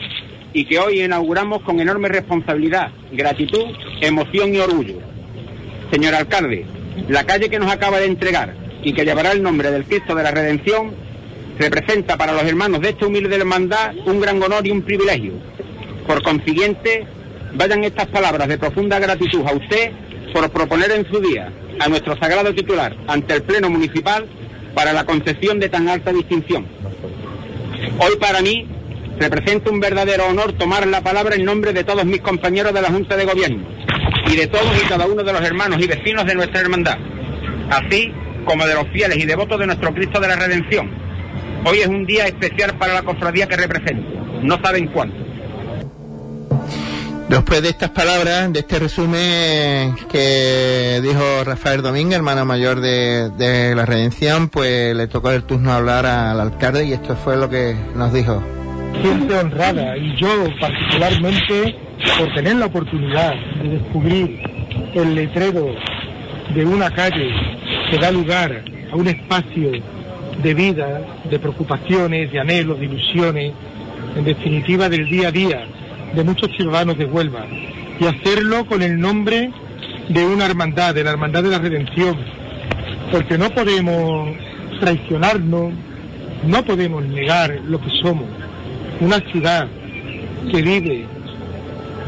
y 0.52 0.64
que 0.64 0.78
hoy 0.78 1.02
inauguramos 1.02 1.62
con 1.62 1.78
enorme 1.80 2.08
responsabilidad, 2.08 2.90
gratitud, 3.12 3.66
emoción 4.00 4.54
y 4.54 4.58
orgullo. 4.58 4.98
Señor 5.92 6.14
alcalde, 6.14 6.66
la 7.08 7.24
calle 7.24 7.48
que 7.48 7.58
nos 7.58 7.70
acaba 7.70 8.00
de 8.00 8.06
entregar 8.06 8.54
y 8.82 8.92
que 8.92 9.04
llevará 9.04 9.32
el 9.32 9.42
nombre 9.42 9.70
del 9.70 9.84
Cristo 9.84 10.14
de 10.14 10.22
la 10.22 10.30
Redención 10.30 10.92
representa 11.58 12.16
para 12.16 12.32
los 12.32 12.42
hermanos 12.44 12.80
de 12.80 12.90
esta 12.90 13.06
humilde 13.06 13.36
hermandad 13.36 13.94
un 14.06 14.20
gran 14.20 14.42
honor 14.42 14.66
y 14.66 14.70
un 14.70 14.82
privilegio. 14.82 15.34
Por 16.06 16.22
consiguiente, 16.22 17.06
vayan 17.54 17.84
estas 17.84 18.06
palabras 18.06 18.48
de 18.48 18.58
profunda 18.58 18.98
gratitud 18.98 19.42
a 19.46 19.52
usted 19.52 19.92
por 20.32 20.50
proponer 20.50 20.90
en 20.92 21.06
su 21.10 21.20
día 21.20 21.52
a 21.78 21.88
nuestro 21.88 22.16
sagrado 22.18 22.54
titular 22.54 22.96
ante 23.06 23.34
el 23.34 23.42
Pleno 23.42 23.70
Municipal 23.70 24.26
para 24.74 24.92
la 24.92 25.04
concesión 25.04 25.58
de 25.60 25.68
tan 25.68 25.88
alta 25.88 26.12
distinción. 26.12 26.66
Hoy 27.98 28.16
para 28.18 28.40
mí 28.40 28.66
representa 29.18 29.70
un 29.70 29.80
verdadero 29.80 30.26
honor 30.26 30.52
tomar 30.52 30.86
la 30.86 31.02
palabra 31.02 31.34
en 31.34 31.44
nombre 31.44 31.72
de 31.72 31.84
todos 31.84 32.04
mis 32.04 32.20
compañeros 32.20 32.72
de 32.72 32.82
la 32.82 32.90
Junta 32.90 33.16
de 33.16 33.26
Gobierno 33.26 33.62
y 34.30 34.36
de 34.36 34.46
todos 34.46 34.72
y 34.82 34.88
cada 34.88 35.06
uno 35.06 35.22
de 35.22 35.32
los 35.32 35.42
hermanos 35.42 35.82
y 35.82 35.86
vecinos 35.86 36.24
de 36.24 36.34
nuestra 36.34 36.60
hermandad, 36.60 36.98
así 37.70 38.12
como 38.44 38.66
de 38.66 38.74
los 38.74 38.88
fieles 38.88 39.18
y 39.18 39.26
devotos 39.26 39.58
de 39.58 39.66
nuestro 39.66 39.92
Cristo 39.94 40.20
de 40.20 40.28
la 40.28 40.36
Redención. 40.36 40.90
Hoy 41.64 41.78
es 41.80 41.88
un 41.88 42.06
día 42.06 42.24
especial 42.24 42.76
para 42.78 42.94
la 42.94 43.02
cofradía 43.02 43.46
que 43.46 43.56
represento. 43.56 44.08
No 44.42 44.58
saben 44.62 44.86
cuánto. 44.88 45.19
Después 47.30 47.62
de 47.62 47.68
estas 47.68 47.90
palabras, 47.90 48.52
de 48.52 48.58
este 48.58 48.80
resumen 48.80 49.94
que 50.10 51.00
dijo 51.00 51.44
Rafael 51.44 51.80
Domínguez, 51.80 52.16
hermano 52.16 52.44
mayor 52.44 52.80
de, 52.80 53.30
de, 53.30 53.72
la 53.76 53.86
Redención, 53.86 54.48
pues 54.48 54.96
le 54.96 55.06
tocó 55.06 55.30
el 55.30 55.44
turno 55.44 55.72
hablar 55.72 56.06
al 56.06 56.40
alcalde 56.40 56.86
y 56.86 56.92
esto 56.92 57.14
fue 57.14 57.36
lo 57.36 57.48
que 57.48 57.76
nos 57.94 58.12
dijo. 58.12 58.42
Siente 59.00 59.32
honrada 59.32 59.96
y 59.96 60.16
yo 60.20 60.28
particularmente 60.58 61.76
por 62.18 62.34
tener 62.34 62.56
la 62.56 62.66
oportunidad 62.66 63.32
de 63.62 63.68
descubrir 63.78 64.40
el 64.94 65.14
letrero 65.14 65.66
de 66.52 66.64
una 66.64 66.90
calle 66.90 67.30
que 67.92 67.98
da 67.98 68.10
lugar 68.10 68.64
a 68.90 68.96
un 68.96 69.06
espacio 69.06 69.70
de 70.42 70.54
vida, 70.54 71.00
de 71.30 71.38
preocupaciones, 71.38 72.32
de 72.32 72.40
anhelos, 72.40 72.80
de 72.80 72.86
ilusiones, 72.86 73.52
en 74.16 74.24
definitiva 74.24 74.88
del 74.88 75.08
día 75.08 75.28
a 75.28 75.30
día 75.30 75.68
de 76.14 76.24
muchos 76.24 76.50
ciudadanos 76.56 76.98
de 76.98 77.04
Huelva 77.04 77.46
y 77.98 78.06
hacerlo 78.06 78.66
con 78.66 78.82
el 78.82 78.98
nombre 78.98 79.50
de 80.08 80.26
una 80.26 80.46
hermandad, 80.46 80.94
de 80.94 81.04
la 81.04 81.10
hermandad 81.10 81.42
de 81.42 81.50
la 81.50 81.58
redención, 81.58 82.16
porque 83.12 83.38
no 83.38 83.50
podemos 83.50 84.30
traicionarnos, 84.80 85.72
no 86.46 86.64
podemos 86.64 87.04
negar 87.04 87.60
lo 87.66 87.80
que 87.80 87.90
somos, 88.02 88.26
una 89.00 89.20
ciudad 89.30 89.68
que 90.50 90.62
vive 90.62 91.04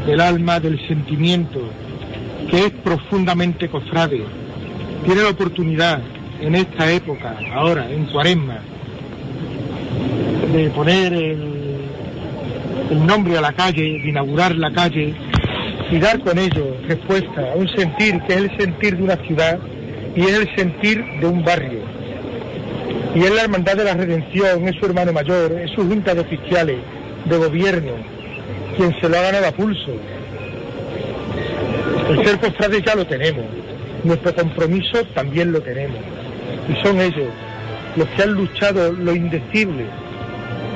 del 0.05 0.19
alma, 0.19 0.59
del 0.59 0.85
sentimiento, 0.87 1.61
que 2.49 2.65
es 2.65 2.71
profundamente 2.71 3.69
cofrade, 3.69 4.23
tiene 5.05 5.21
la 5.21 5.29
oportunidad 5.29 6.01
en 6.41 6.55
esta 6.55 6.91
época, 6.91 7.37
ahora, 7.53 7.89
en 7.89 8.05
cuaresma, 8.05 8.59
de 10.53 10.69
poner 10.71 11.13
el 11.13 11.62
el 12.89 13.05
nombre 13.05 13.37
a 13.37 13.41
la 13.41 13.53
calle, 13.53 13.81
de 13.81 14.09
inaugurar 14.09 14.55
la 14.55 14.71
calle 14.71 15.13
y 15.91 15.99
dar 15.99 16.19
con 16.19 16.37
ello 16.37 16.75
respuesta 16.87 17.51
a 17.53 17.55
un 17.55 17.67
sentir 17.69 18.19
que 18.21 18.33
es 18.33 18.39
el 18.39 18.57
sentir 18.57 18.97
de 18.97 19.03
una 19.03 19.15
ciudad 19.17 19.59
y 20.15 20.21
es 20.21 20.33
el 20.33 20.55
sentir 20.55 21.03
de 21.19 21.25
un 21.25 21.43
barrio. 21.43 21.81
Y 23.15 23.19
es 23.19 23.31
la 23.31 23.43
Hermandad 23.43 23.77
de 23.77 23.83
la 23.83 23.93
Redención, 23.93 24.67
es 24.67 24.75
su 24.79 24.85
hermano 24.85 25.13
mayor, 25.13 25.51
es 25.53 25.71
su 25.71 25.87
junta 25.87 26.15
de 26.15 26.21
oficiales, 26.21 26.77
de 27.25 27.37
gobierno, 27.37 27.91
quien 28.75 28.99
se 28.99 29.07
lo 29.07 29.17
ha 29.17 29.21
ganado 29.21 29.47
a 29.47 29.51
pulso. 29.51 29.91
El 32.09 32.25
ser 32.25 32.39
cofrades 32.39 32.83
ya 32.83 32.95
lo 32.95 33.05
tenemos, 33.05 33.45
nuestro 34.03 34.33
compromiso 34.35 35.03
también 35.13 35.51
lo 35.51 35.61
tenemos. 35.61 35.99
Y 36.69 36.83
son 36.83 36.99
ellos 36.99 37.29
los 37.95 38.07
que 38.09 38.23
han 38.23 38.33
luchado 38.33 38.91
lo 38.91 39.15
indecible 39.15 39.85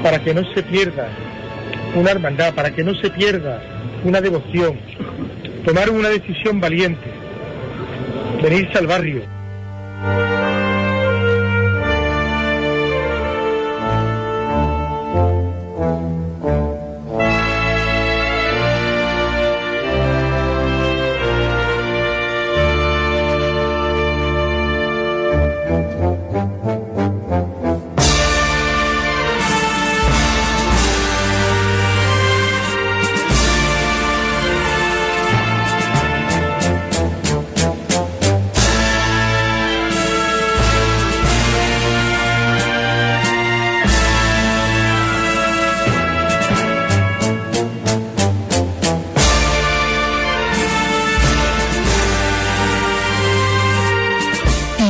para 0.03 0.19
que 0.19 0.33
no 0.33 0.41
se 0.53 0.61
pierda 0.63 1.09
una 1.97 2.11
hermandad, 2.11 2.53
para 2.53 2.71
que 2.71 2.83
no 2.83 2.95
se 2.95 3.09
pierda 3.09 3.61
una 4.03 4.21
devoción. 4.21 4.79
Tomaron 5.65 5.97
una 5.97 6.09
decisión 6.09 6.59
valiente, 6.61 7.09
venirse 8.41 8.77
al 8.77 8.87
barrio. 8.87 9.36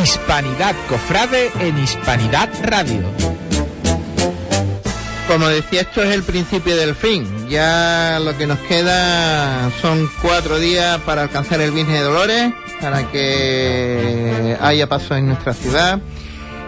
Hispanidad 0.07 0.73
Cofrade 0.87 1.51
en 1.59 1.77
Hispanidad 1.79 2.49
Radio. 2.63 3.03
Como 5.27 5.47
decía, 5.47 5.81
esto 5.81 6.01
es 6.01 6.15
el 6.15 6.23
principio 6.23 6.77
del 6.77 6.95
fin. 6.95 7.49
Ya 7.49 8.17
lo 8.23 8.37
que 8.37 8.47
nos 8.47 8.57
queda 8.59 9.69
son 9.81 10.09
cuatro 10.21 10.59
días 10.59 11.01
para 11.01 11.23
alcanzar 11.23 11.59
el 11.59 11.71
Virgen 11.71 11.95
de 11.95 11.99
Dolores, 11.99 12.53
para 12.79 13.11
que 13.11 14.57
haya 14.61 14.87
paso 14.87 15.13
en 15.17 15.27
nuestra 15.27 15.53
ciudad. 15.53 15.99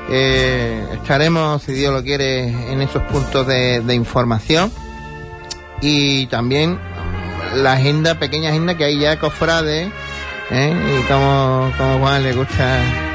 Eh, 0.09 0.85
estaremos, 0.95 1.63
si 1.63 1.71
Dios 1.71 1.93
lo 1.93 2.03
quiere, 2.03 2.49
en 2.49 2.81
esos 2.81 3.03
puntos 3.03 3.47
de, 3.47 3.95
información. 3.95 4.69
Y 5.81 6.27
también 6.27 6.77
la 7.55 7.71
agenda, 7.71 8.19
pequeña 8.19 8.49
agenda 8.49 8.75
que 8.75 8.83
hay 8.83 8.99
ya 8.99 9.17
cofrades, 9.17 9.89
¿eh? 10.51 10.99
y 10.99 11.03
como, 11.03 11.71
como 11.77 11.99
Juan 11.99 12.21
le 12.21 12.33
gusta 12.33 13.08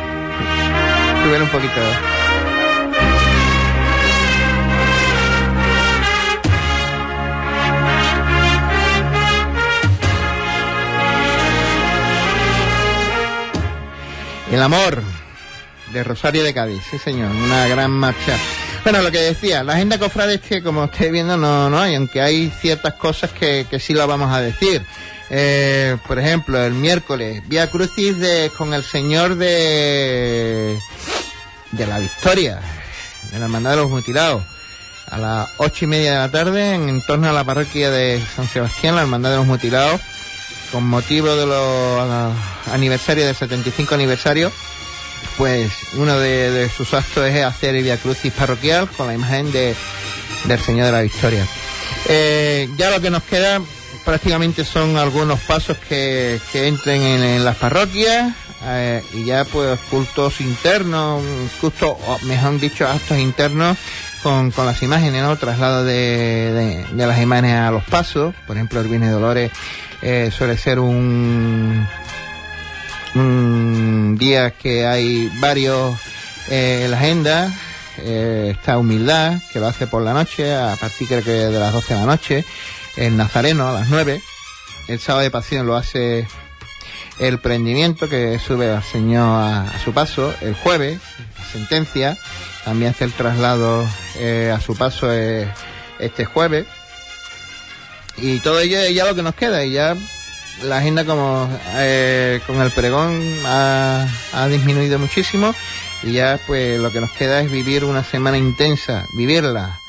un 1.33 1.49
poquito. 1.49 1.73
El 14.53 14.63
amor 14.63 15.03
de 15.93 16.05
Rosario 16.05 16.45
de 16.45 16.53
Cádiz, 16.53 16.83
sí 16.91 16.99
señor, 16.99 17.31
una 17.31 17.67
gran 17.69 17.91
marcha. 17.91 18.37
Bueno, 18.85 19.01
lo 19.01 19.11
que 19.11 19.21
decía, 19.21 19.65
la 19.65 19.73
agenda 19.73 19.99
cofrade 19.99 20.35
es 20.35 20.41
que 20.43 20.63
como 20.63 20.85
estáis 20.85 21.11
viendo 21.11 21.39
no, 21.39 21.71
no 21.71 21.81
hay, 21.81 21.95
aunque 21.95 22.21
hay 22.21 22.51
ciertas 22.61 22.95
cosas 22.95 23.31
que, 23.33 23.67
que 23.69 23.81
sí 23.81 23.95
lo 23.95 24.07
vamos 24.07 24.31
a 24.31 24.41
decir. 24.41 24.83
Eh, 25.31 25.97
por 26.07 26.19
ejemplo, 26.19 26.63
el 26.63 26.75
miércoles, 26.75 27.43
Vía 27.49 27.71
Crucis 27.71 28.19
de, 28.19 28.51
con 28.57 28.75
el 28.75 28.85
Señor 28.85 29.37
de, 29.37 30.79
de 31.77 31.87
la 31.87 31.99
Victoria, 31.99 32.61
de 33.31 33.39
la 33.39 33.47
Hermandad 33.47 33.71
de 33.71 33.77
los 33.77 33.91
Mutilados, 33.91 34.43
a 35.11 35.19
las 35.19 35.49
ocho 35.59 35.85
y 35.85 35.89
media 35.89 36.13
de 36.13 36.19
la 36.19 36.31
tarde, 36.31 36.75
en, 36.75 37.03
torno 37.03 37.29
a 37.29 37.33
la 37.33 37.45
parroquia 37.45 37.91
de 37.91 38.23
San 38.37 38.49
Sebastián, 38.49 38.95
la 38.95 39.03
Hermandad 39.03 39.31
de 39.31 39.37
los 39.37 39.47
Mutilados, 39.47 40.01
con 40.73 40.87
motivo 40.87 41.35
de 41.37 41.47
los 41.47 42.35
aniversarios 42.73 43.27
del 43.27 43.37
75 43.37 43.95
aniversario, 43.95 44.53
pues 45.37 45.73
uno 45.95 46.19
de, 46.19 46.71
sus 46.77 46.95
actos 46.95 47.27
es 47.27 47.45
hacer 47.45 47.75
el 47.75 47.83
Via 47.83 47.97
Crucis 47.97 48.33
parroquial 48.33 48.89
con 48.89 49.07
la 49.07 49.15
imagen 49.15 49.51
de, 49.53 49.75
del 50.45 50.61
Señor 50.61 50.87
de 50.87 50.93
la 50.93 51.03
Victoria. 51.03 51.47
Eh, 52.07 52.69
ya 52.77 52.91
lo 52.91 53.01
que 53.01 53.11
nos 53.11 53.23
queda 53.25 53.61
prácticamente 54.05 54.65
son 54.65 54.97
algunos 54.97 55.41
pasos 55.41 55.77
que, 55.89 56.41
que 56.53 56.69
entren 56.69 57.03
en, 57.03 57.23
en 57.23 57.45
las 57.45 57.57
parroquias 57.57 58.35
eh, 58.67 59.03
y 59.13 59.25
ya 59.25 59.45
pues 59.45 59.79
cultos 59.91 60.41
internos, 60.41 61.23
cultos, 61.61 61.97
o 62.07 62.19
mejor 62.25 62.59
dicho, 62.59 62.87
actos 62.89 63.19
internos 63.19 63.77
con, 64.23 64.51
con 64.51 64.65
las 64.65 64.83
imágenes, 64.83 65.23
¿no? 65.23 65.37
Traslado 65.37 65.85
de, 65.85 66.85
de, 66.91 67.07
las 67.07 67.21
imágenes 67.21 67.57
a 67.57 67.71
los 67.71 67.85
pasos, 67.85 68.35
por 68.47 68.57
ejemplo, 68.57 68.81
el 68.81 68.89
Viernes 68.89 69.11
de 69.11 69.15
Dolores 69.15 69.53
eh, 70.01 70.31
suele 70.31 70.57
ser 70.57 70.79
un, 70.79 71.87
día 74.19 74.51
que 74.51 74.87
hay 74.87 75.31
varios 75.41 75.99
eh, 76.49 76.83
en 76.85 76.91
la 76.91 76.97
agenda, 76.97 77.53
eh, 77.99 78.57
Humildad, 78.67 79.41
que 79.53 79.61
lo 79.61 79.67
hace 79.67 79.87
por 79.87 80.03
la 80.03 80.13
noche, 80.13 80.55
a 80.55 80.77
partir 80.77 81.07
creo 81.07 81.23
que 81.23 81.31
de 81.31 81.59
las 81.59 81.73
12 81.73 81.95
de 81.95 82.01
la 82.01 82.07
noche, 82.07 82.45
el 82.97 83.17
Nazareno 83.17 83.69
a 83.69 83.73
las 83.73 83.89
9, 83.89 84.23
el 84.89 85.01
sábado 85.01 85.23
de 85.23 85.31
Pasión 85.31 85.67
lo 85.67 85.77
hace 85.77 86.27
el 87.19 87.39
prendimiento 87.39 88.09
que 88.09 88.39
sube 88.39 88.71
al 88.71 88.83
Señor 88.83 89.27
a, 89.27 89.79
su 89.85 89.93
paso 89.93 90.35
el 90.41 90.55
jueves, 90.55 91.01
sentencia, 91.53 92.17
también 92.65 92.93
hace 92.93 93.05
el 93.05 93.13
traslado 93.13 93.87
eh, 94.17 94.53
a 94.55 94.61
su 94.61 94.77
paso 94.77 95.13
eh, 95.13 95.49
este 95.99 96.25
jueves. 96.25 96.67
Y 98.17 98.39
todo 98.41 98.61
ello 98.61 98.79
es 98.79 98.95
ya 98.95 99.05
lo 99.05 99.15
que 99.15 99.23
nos 99.23 99.35
queda, 99.35 99.65
y 99.65 99.73
ya 99.73 99.97
la 100.63 100.79
agenda 100.79 101.05
como 101.05 101.49
eh, 101.75 102.41
con 102.47 102.61
el 102.61 102.71
pregón 102.71 103.21
ha, 103.45 104.07
ha 104.33 104.49
disminuido 104.49 104.99
muchísimo 105.01 105.53
y 106.05 106.13
ya 106.13 106.39
pues 106.47 106.79
lo 106.81 106.91
que 106.91 107.01
nos 107.01 107.11
queda 107.13 107.41
es 107.41 107.51
vivir 107.51 107.85
una 107.85 108.05
semana 108.05 108.39
intensa, 108.39 109.07
vivirla. 109.17 109.81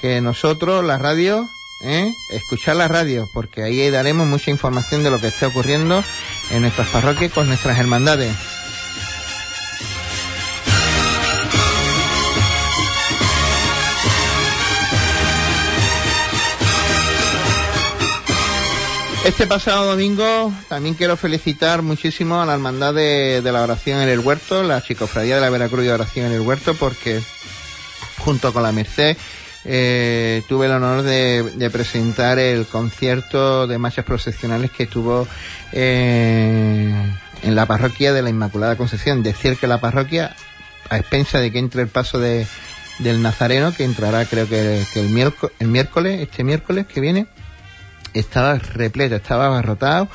Que 0.00 0.20
nosotros, 0.20 0.84
la 0.84 0.98
radio, 0.98 1.48
¿eh? 1.82 2.12
escuchar 2.30 2.76
la 2.76 2.86
radio, 2.86 3.28
porque 3.32 3.62
ahí 3.62 3.90
daremos 3.90 4.26
mucha 4.26 4.50
información 4.50 5.02
de 5.02 5.10
lo 5.10 5.18
que 5.18 5.28
está 5.28 5.48
ocurriendo 5.48 6.04
en 6.50 6.62
nuestras 6.62 6.88
parroquias 6.88 7.32
con 7.32 7.46
nuestras 7.46 7.78
hermandades. 7.78 8.34
Este 19.24 19.46
pasado 19.46 19.90
domingo 19.90 20.52
también 20.68 20.94
quiero 20.94 21.16
felicitar 21.16 21.82
muchísimo 21.82 22.40
a 22.40 22.46
la 22.46 22.54
Hermandad 22.54 22.94
de, 22.94 23.42
de 23.42 23.52
la 23.52 23.62
Oración 23.62 24.00
en 24.00 24.08
el 24.08 24.20
Huerto, 24.20 24.62
la 24.62 24.82
Chicofradía 24.82 25.34
de 25.34 25.42
la 25.42 25.50
Veracruz 25.50 25.84
de 25.84 25.92
Oración 25.92 26.26
en 26.26 26.32
el 26.32 26.40
Huerto, 26.40 26.74
porque 26.74 27.20
junto 28.18 28.54
con 28.54 28.62
la 28.62 28.72
Merced 28.72 29.18
eh, 29.70 30.42
tuve 30.48 30.64
el 30.64 30.72
honor 30.72 31.02
de, 31.02 31.42
de, 31.42 31.68
presentar 31.68 32.38
el 32.38 32.64
concierto 32.64 33.66
de 33.66 33.76
marchas 33.76 34.06
procesionales 34.06 34.70
que 34.70 34.86
tuvo 34.86 35.28
eh, 35.72 36.90
en 37.42 37.54
la 37.54 37.66
parroquia 37.66 38.14
de 38.14 38.22
la 38.22 38.30
Inmaculada 38.30 38.76
Concepción. 38.76 39.22
Decir 39.22 39.58
que 39.58 39.66
la 39.66 39.78
parroquia, 39.78 40.34
a 40.88 40.96
expensa 40.96 41.38
de 41.38 41.52
que 41.52 41.58
entre 41.58 41.82
el 41.82 41.88
paso 41.88 42.18
de, 42.18 42.46
del 43.00 43.20
Nazareno, 43.20 43.74
que 43.74 43.84
entrará 43.84 44.24
creo 44.24 44.48
que, 44.48 44.86
el, 44.94 45.08
miércoles, 45.10 45.52
el 45.58 45.68
miércoles, 45.68 46.22
este 46.22 46.44
miércoles 46.44 46.86
que 46.86 47.02
viene, 47.02 47.26
estaba 48.14 48.54
repleto, 48.54 49.16
estaba 49.16 49.48
abarrotado. 49.48 50.08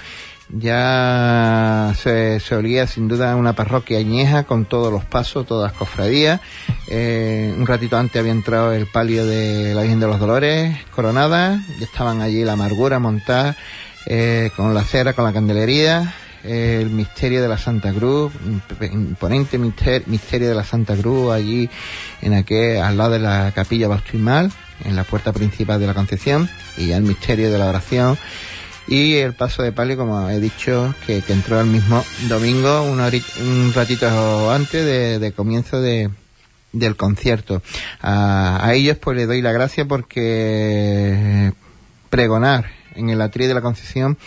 Ya 0.50 1.94
se, 1.96 2.40
se 2.40 2.56
olía 2.56 2.88
sin 2.88 3.08
duda 3.08 3.36
una 3.36 3.54
parroquia 3.54 4.00
añeja 4.00 4.46
con 4.46 4.66
todos 4.66 4.92
los 4.92 5.06
pasos, 5.06 5.46
todas 5.46 5.72
las 5.72 5.78
cofradías. 5.78 6.42
Eh, 6.96 7.52
un 7.58 7.66
ratito 7.66 7.98
antes 7.98 8.20
había 8.20 8.34
entrado 8.34 8.72
el 8.72 8.86
palio 8.86 9.26
de 9.26 9.74
la 9.74 9.82
Virgen 9.82 10.00
de 10.00 10.06
los 10.06 10.20
Dolores 10.20 10.78
coronada. 10.92 11.60
Ya 11.80 11.86
estaban 11.86 12.22
allí 12.22 12.44
la 12.44 12.54
amargura 12.54 13.00
montada 13.00 13.58
eh, 14.06 14.52
con 14.56 14.76
la 14.76 14.84
cera, 14.84 15.14
con 15.14 15.26
la 15.26 15.34
candelería. 15.34 16.14
Eh, 16.44 16.82
el 16.84 16.92
misterio 16.92 17.42
de 17.42 17.48
la 17.48 17.58
Santa 17.58 17.92
Cruz, 17.94 18.32
imponente 18.80 19.58
mister, 19.58 20.04
misterio 20.06 20.50
de 20.50 20.54
la 20.54 20.64
Santa 20.64 20.96
Cruz 20.96 21.32
allí 21.32 21.68
en 22.22 22.36
aquel, 22.36 22.80
al 22.80 22.96
lado 22.96 23.14
de 23.14 23.20
la 23.20 23.52
capilla 23.56 23.88
bautismal, 23.88 24.52
en 24.86 24.96
la 24.96 25.04
puerta 25.04 25.34
principal 25.34 25.80
de 25.80 25.88
la 25.88 25.96
Concepción, 25.96 26.48
y 26.78 26.90
ya 26.90 26.98
el 26.98 27.04
misterio 27.04 27.52
de 27.52 27.58
la 27.58 27.70
oración 27.70 28.20
y 28.88 29.16
el 29.16 29.34
paso 29.34 29.64
de 29.64 29.72
palio, 29.72 29.98
como 29.98 30.30
he 30.30 30.40
dicho, 30.40 30.94
que, 31.08 31.24
que 31.24 31.34
entró 31.34 31.60
el 31.60 31.68
mismo 31.68 32.06
domingo, 32.28 32.84
una 32.84 33.08
horita, 33.08 33.26
un 33.42 33.74
ratito 33.74 34.52
antes 34.52 35.20
de 35.20 35.32
comienzo 35.32 35.82
de, 35.82 36.12
del 36.74 36.98
concierto. 36.98 37.62
A, 38.02 38.66
a, 38.66 38.74
ellos 38.74 38.98
pues 38.98 39.16
les 39.16 39.28
doy 39.28 39.42
la 39.42 39.54
gracia 39.54 39.86
porque 39.86 41.54
pregonar 42.10 42.66
en 42.96 43.10
el 43.10 43.22
atril 43.22 43.48
de 43.48 43.54
la 43.54 43.62
Concepción 43.62 44.18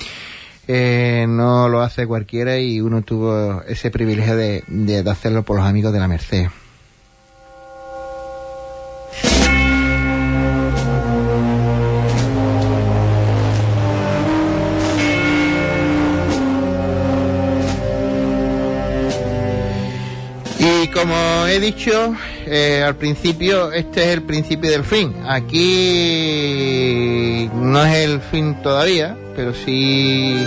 eh, 0.68 1.26
no 1.28 1.68
lo 1.68 1.82
hace 1.82 2.07
cualquiera 2.07 2.59
y 2.59 2.80
uno 2.80 3.03
tuvo 3.03 3.62
ese 3.68 3.90
privilegio 3.90 4.36
de, 4.36 4.64
de, 4.66 5.03
de 5.03 5.11
hacerlo 5.11 5.44
por 5.44 5.57
los 5.57 5.66
amigos 5.66 5.92
de 5.92 6.01
la 6.01 6.09
Merced. 6.09 6.49
He 21.47 21.61
dicho 21.61 22.14
eh, 22.47 22.82
al 22.84 22.97
principio, 22.97 23.72
este 23.72 24.03
es 24.05 24.09
el 24.09 24.22
principio 24.22 24.70
del 24.70 24.84
fin. 24.84 25.14
Aquí 25.26 26.70
no 27.55 27.84
es 27.84 27.94
el 27.97 28.20
fin 28.20 28.62
todavía, 28.62 29.16
pero 29.34 29.55
sí, 29.55 30.47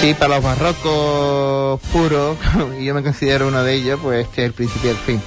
sí 0.00 0.14
para 0.14 0.36
los 0.36 0.44
barrocos 0.44 1.80
puros, 1.92 2.36
y 2.80 2.84
yo 2.84 2.94
me 2.94 3.02
considero 3.02 3.48
uno 3.48 3.64
de 3.64 3.74
ellos, 3.74 3.98
pues 4.02 4.26
este 4.26 4.42
es 4.42 4.46
el 4.46 4.52
principio 4.52 4.90
del 4.90 4.98
fin. 4.98 5.22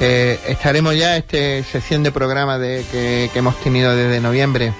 Eh, 0.00 0.38
estaremos 0.48 0.96
ya 0.96 1.16
esta 1.16 1.62
sesión 1.70 2.02
de 2.02 2.10
programa 2.12 2.58
de, 2.58 2.84
que, 2.90 3.30
que 3.32 3.38
hemos 3.38 3.60
tenido 3.60 3.94
desde 3.94 4.20
noviembre 4.20 4.72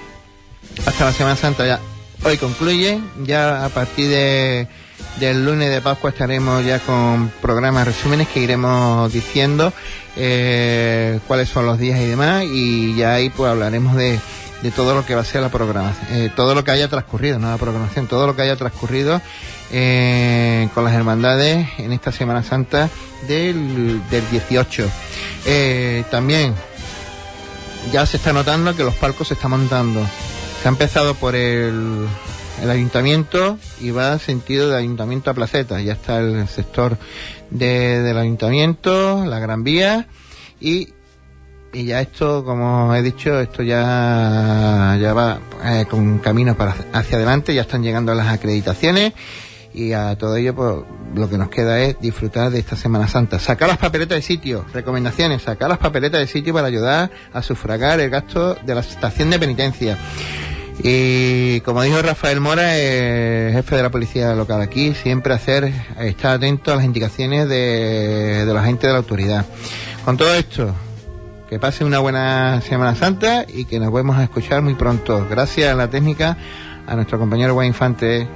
hasta 0.85 1.05
la 1.05 1.13
Semana 1.13 1.35
Santa 1.35 1.65
ya 1.65 1.79
hoy 2.25 2.37
concluye, 2.37 2.99
ya 3.23 3.65
a 3.65 3.69
partir 3.69 4.09
de 4.09 4.67
del 5.19 5.45
lunes 5.45 5.69
de 5.69 5.81
Pascua 5.81 6.09
estaremos 6.09 6.65
ya 6.65 6.79
con 6.79 7.31
programas 7.41 7.85
resúmenes 7.85 8.27
que 8.27 8.39
iremos 8.39 9.11
diciendo 9.11 9.73
eh, 10.15 11.19
cuáles 11.27 11.49
son 11.49 11.65
los 11.65 11.77
días 11.77 11.99
y 11.99 12.05
demás 12.05 12.43
y 12.45 12.95
ya 12.95 13.13
ahí 13.13 13.29
pues 13.29 13.49
hablaremos 13.51 13.95
de, 13.95 14.19
de 14.63 14.71
todo 14.71 14.95
lo 14.95 15.05
que 15.05 15.13
va 15.13 15.21
a 15.21 15.25
ser 15.25 15.41
la 15.41 15.49
programación, 15.49 16.07
eh, 16.11 16.31
todo 16.33 16.55
lo 16.55 16.63
que 16.63 16.71
haya 16.71 16.87
transcurrido, 16.87 17.37
no 17.37 17.51
la 17.51 17.57
programación, 17.57 18.07
todo 18.07 18.25
lo 18.25 18.35
que 18.35 18.43
haya 18.43 18.55
transcurrido 18.55 19.21
eh, 19.71 20.69
con 20.73 20.85
las 20.85 20.93
hermandades 20.93 21.67
en 21.77 21.91
esta 21.91 22.11
Semana 22.11 22.43
Santa 22.43 22.89
del, 23.27 24.01
del 24.09 24.29
18. 24.29 24.89
Eh, 25.45 26.03
también 26.09 26.55
ya 27.91 28.05
se 28.05 28.17
está 28.17 28.31
notando 28.31 28.75
que 28.75 28.83
los 28.83 28.95
palcos 28.95 29.27
se 29.27 29.33
están 29.33 29.51
montando. 29.51 30.01
Se 30.61 30.69
ha 30.69 30.71
empezado 30.71 31.13
por 31.15 31.35
el 31.35 32.07
el 32.61 32.69
ayuntamiento 32.69 33.57
y 33.79 33.91
va 33.91 34.19
sentido 34.19 34.69
de 34.69 34.77
ayuntamiento 34.77 35.29
a 35.29 35.33
placeta. 35.33 35.81
Ya 35.81 35.93
está 35.93 36.19
el 36.19 36.47
sector 36.47 36.97
de, 37.49 38.01
del 38.01 38.17
ayuntamiento, 38.17 39.25
la 39.25 39.39
Gran 39.39 39.63
Vía 39.63 40.07
y, 40.59 40.89
y 41.73 41.85
ya 41.85 42.01
esto, 42.01 42.43
como 42.45 42.93
he 42.95 43.01
dicho, 43.01 43.39
esto 43.39 43.63
ya, 43.63 44.97
ya 44.99 45.13
va 45.13 45.39
eh, 45.65 45.85
con 45.89 46.19
camino 46.19 46.55
para 46.55 46.75
hacia 46.93 47.17
adelante, 47.17 47.53
ya 47.53 47.61
están 47.61 47.83
llegando 47.83 48.13
las 48.13 48.27
acreditaciones 48.27 49.13
y 49.73 49.93
a 49.93 50.15
todo 50.17 50.35
ello 50.35 50.53
pues 50.53 50.75
lo 51.15 51.29
que 51.29 51.37
nos 51.37 51.49
queda 51.49 51.79
es 51.79 51.99
disfrutar 51.99 52.51
de 52.51 52.59
esta 52.59 52.75
Semana 52.75 53.07
Santa. 53.07 53.39
Sacar 53.39 53.67
las 53.67 53.77
papeletas 53.77 54.17
de 54.17 54.21
sitio, 54.21 54.65
recomendaciones, 54.73 55.41
sacar 55.41 55.69
las 55.69 55.79
papeletas 55.79 56.19
de 56.19 56.27
sitio 56.27 56.53
para 56.53 56.67
ayudar 56.67 57.09
a 57.33 57.41
sufragar 57.41 57.99
el 57.99 58.09
gasto 58.09 58.55
de 58.55 58.75
la 58.75 58.81
estación 58.81 59.29
de 59.29 59.39
penitencia. 59.39 59.97
Y 60.79 61.59
como 61.61 61.83
dijo 61.83 62.01
Rafael 62.01 62.39
Mora, 62.39 62.77
eh, 62.77 63.51
jefe 63.53 63.75
de 63.75 63.83
la 63.83 63.91
policía 63.91 64.33
local 64.33 64.61
aquí, 64.61 64.93
siempre 64.95 65.33
hacer, 65.33 65.71
estar 65.99 66.35
atento 66.35 66.73
a 66.73 66.77
las 66.77 66.85
indicaciones 66.85 67.47
de, 67.47 68.45
de 68.45 68.53
la 68.53 68.63
gente 68.63 68.87
de 68.87 68.93
la 68.93 68.99
autoridad. 68.99 69.45
Con 70.03 70.17
todo 70.17 70.33
esto, 70.33 70.73
que 71.49 71.59
pase 71.59 71.85
una 71.85 71.99
buena 71.99 72.61
Semana 72.61 72.95
Santa 72.95 73.45
y 73.47 73.65
que 73.65 73.79
nos 73.79 73.93
vemos 73.93 74.17
a 74.17 74.23
escuchar 74.23 74.61
muy 74.61 74.73
pronto. 74.73 75.27
Gracias 75.29 75.71
a 75.71 75.75
la 75.75 75.89
técnica, 75.89 76.37
a 76.87 76.95
nuestro 76.95 77.19
compañero 77.19 77.53
Juan 77.53 77.67
Infante. 77.67 78.27